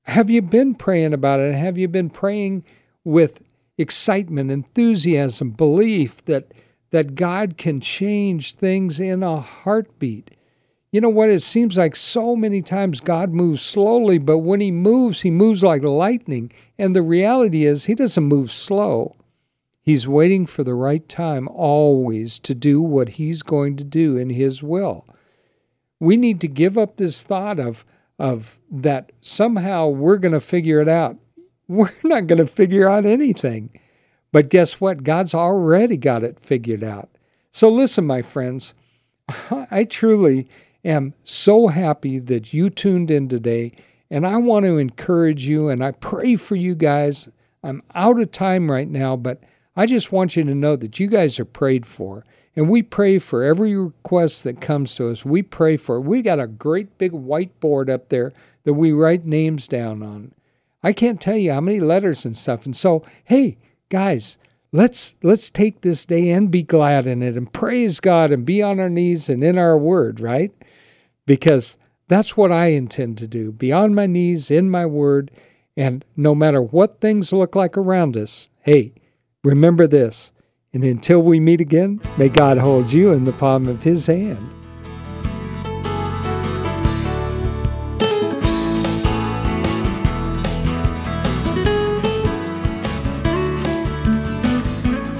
Have 0.04 0.30
you 0.30 0.42
been 0.42 0.76
praying 0.76 1.14
about 1.14 1.40
it? 1.40 1.56
Have 1.56 1.78
you 1.78 1.88
been 1.88 2.10
praying 2.10 2.64
with 3.04 3.42
excitement, 3.78 4.52
enthusiasm, 4.52 5.52
belief 5.52 6.24
that, 6.26 6.54
that 6.92 7.16
God 7.16 7.58
can 7.58 7.82
change 7.82 8.54
things 8.54 9.00
in 9.00 9.24
a 9.24 9.40
heartbeat? 9.40 10.32
You 10.92 11.02
know 11.02 11.10
what? 11.10 11.30
It 11.30 11.42
seems 11.42 11.76
like 11.76 11.96
so 11.96 12.36
many 12.36 12.62
times 12.62 13.02
God 13.02 13.34
moves 13.34 13.64
slowly, 13.64 14.20
but 14.20 14.40
when 14.40 14.62
He 14.62 14.72
moves, 14.72 15.22
He 15.22 15.32
moves 15.32 15.64
like 15.64 15.82
lightning. 15.82 16.52
And 16.78 16.96
the 16.96 17.02
reality 17.02 17.66
is, 17.66 17.86
He 17.86 17.96
doesn't 17.96 18.24
move 18.24 18.52
slow. 18.52 19.16
He's 19.82 20.08
waiting 20.08 20.46
for 20.46 20.64
the 20.64 20.76
right 20.76 21.08
time 21.10 21.48
always 21.48 22.38
to 22.40 22.54
do 22.54 22.80
what 22.82 23.10
He's 23.10 23.42
going 23.42 23.76
to 23.78 23.84
do 23.84 24.18
in 24.18 24.30
His 24.30 24.62
will. 24.62 25.08
We 26.04 26.18
need 26.18 26.42
to 26.42 26.50
give 26.50 26.78
up 26.78 26.98
this 26.98 27.24
thought 27.24 27.62
of, 27.62 27.86
of 28.20 28.60
that 28.70 29.14
somehow 29.22 29.88
we're 29.88 30.18
going 30.18 30.34
to 30.34 30.42
figure 30.42 30.82
it 30.82 30.90
out. 30.90 31.18
We're 31.70 31.94
not 32.04 32.28
going 32.28 32.40
to 32.40 32.46
figure 32.46 32.90
out 32.90 33.06
anything. 33.06 33.80
But 34.34 34.50
guess 34.50 34.82
what? 34.82 35.04
God's 35.04 35.34
already 35.34 35.96
got 35.96 36.22
it 36.22 36.42
figured 36.42 36.84
out. 36.84 37.10
So 37.52 37.70
listen, 37.70 38.06
my 38.06 38.22
friends, 38.22 38.74
I 39.50 39.86
truly 39.86 40.50
am 40.84 41.14
so 41.24 41.70
happy 41.70 42.20
that 42.20 42.54
you 42.54 42.70
tuned 42.70 43.10
in 43.10 43.30
today. 43.30 43.72
And 44.12 44.28
I 44.28 44.36
want 44.38 44.66
to 44.66 44.78
encourage 44.78 45.48
you 45.48 45.70
and 45.70 45.82
I 45.82 45.92
pray 45.92 46.36
for 46.36 46.58
you 46.58 46.76
guys. 46.76 47.30
I'm 47.64 47.82
out 47.96 48.20
of 48.20 48.32
time 48.32 48.70
right 48.70 48.90
now, 48.90 49.16
but 49.16 49.42
I 49.76 49.86
just 49.86 50.12
want 50.12 50.36
you 50.36 50.44
to 50.44 50.54
know 50.54 50.76
that 50.76 51.00
you 51.00 51.08
guys 51.08 51.40
are 51.40 51.46
prayed 51.46 51.86
for. 51.86 52.26
And 52.56 52.70
we 52.70 52.84
pray 52.84 53.20
for 53.20 53.44
every 53.44 53.76
request 53.76 54.44
that 54.44 54.62
comes 54.62 54.94
to 54.96 55.10
us. 55.10 55.26
We 55.26 55.42
pray 55.42 55.78
for 55.78 55.98
it. 55.98 56.02
We 56.02 56.22
got 56.22 56.40
a 56.40 56.48
great 56.48 56.98
big 56.98 57.12
whiteboard 57.12 57.90
up 57.90 58.10
there 58.10 58.32
that 58.64 58.74
we 58.74 58.92
write 58.92 59.26
names 59.26 59.68
down 59.68 60.04
on. 60.04 60.34
I 60.84 60.94
can't 60.94 61.20
tell 61.20 61.38
you 61.38 61.54
how 61.54 61.62
many 61.62 61.80
letters 61.80 62.26
and 62.26 62.38
stuff. 62.38 62.66
And 62.66 62.76
so, 62.76 63.04
hey, 63.24 63.58
guys, 63.90 64.38
let's 64.72 65.16
let's 65.24 65.50
take 65.50 65.82
this 65.82 66.06
day 66.06 66.30
and 66.30 66.52
be 66.52 66.62
glad 66.62 67.08
in 67.08 67.24
it 67.24 67.36
and 67.36 67.52
praise 67.52 68.00
God 68.00 68.32
and 68.32 68.46
be 68.46 68.62
on 68.62 68.80
our 68.80 68.90
knees 68.90 69.30
and 69.30 69.44
in 69.44 69.58
our 69.58 69.78
word, 69.78 70.20
right? 70.20 70.52
because 71.26 71.78
that's 72.08 72.36
what 72.36 72.52
I 72.52 72.68
intend 72.68 73.18
to 73.20 73.28
do 73.28 73.52
be 73.52 73.72
on 73.72 73.96
my 73.96 74.06
knees 74.06 74.52
in 74.52 74.70
my 74.70 74.86
word. 74.86 75.32
And 75.76 76.06
no 76.16 76.36
matter 76.36 76.62
what 76.62 77.02
things 77.02 77.34
look 77.34 77.56
like 77.56 77.78
around 77.78 78.16
us, 78.16 78.48
hey, 78.62 78.94
remember 79.44 79.88
this. 79.88 80.32
And 80.74 80.84
until 80.84 81.22
we 81.22 81.40
meet 81.40 81.62
again, 81.62 82.02
may 82.18 82.30
God 82.30 82.58
hold 82.58 82.92
you 82.92 83.12
in 83.12 83.26
the 83.26 83.32
palm 83.32 83.68
of 83.68 83.84
his 83.84 84.08
hand. 84.08 84.50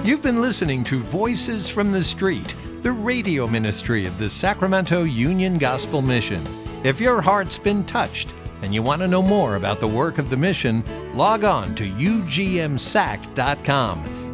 You've 0.04 0.24
been 0.24 0.42
listening 0.42 0.84
to 0.86 0.98
Voices 0.98 1.70
from 1.70 1.92
the 1.92 2.04
Street 2.04 2.56
the 2.82 2.92
radio 2.92 3.48
ministry 3.48 4.06
of 4.06 4.18
the 4.18 4.30
Sacramento 4.30 5.04
Union 5.04 5.58
Gospel 5.58 6.02
Mission. 6.02 6.44
If 6.84 7.00
your 7.00 7.22
heart's 7.22 7.58
been 7.58 7.86
touched 7.86 8.34
and 8.62 8.74
you 8.74 8.82
want 8.82 9.02
to 9.04 9.08
know 9.08 9.22
more 9.22 9.56
about 9.56 9.80
the 9.80 9.88
work 9.88 10.18
of 10.18 10.30
the 10.30 10.36
mission, 10.36 10.84
log 11.14 11.46
on 11.46 11.74
to 11.76 11.86
ugmsac.com, 11.86 12.74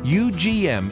ugmsac.com. 0.04 0.92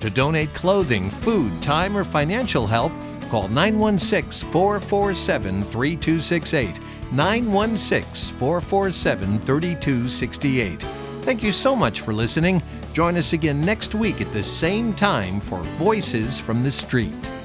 To 0.00 0.10
donate 0.10 0.54
clothing, 0.54 1.10
food, 1.10 1.60
time, 1.60 1.96
or 1.96 2.04
financial 2.04 2.66
help, 2.66 2.92
call 3.30 3.48
916 3.48 4.50
447 4.50 5.62
3268. 5.64 6.80
916 7.12 8.36
447 8.38 9.38
3268. 9.38 10.82
Thank 11.22 11.42
you 11.42 11.52
so 11.52 11.74
much 11.76 12.00
for 12.00 12.12
listening. 12.14 12.62
Join 12.92 13.16
us 13.16 13.32
again 13.32 13.60
next 13.60 13.94
week 13.94 14.20
at 14.20 14.32
the 14.32 14.42
same 14.42 14.94
time 14.94 15.40
for 15.40 15.58
Voices 15.76 16.40
from 16.40 16.62
the 16.62 16.70
Street. 16.70 17.37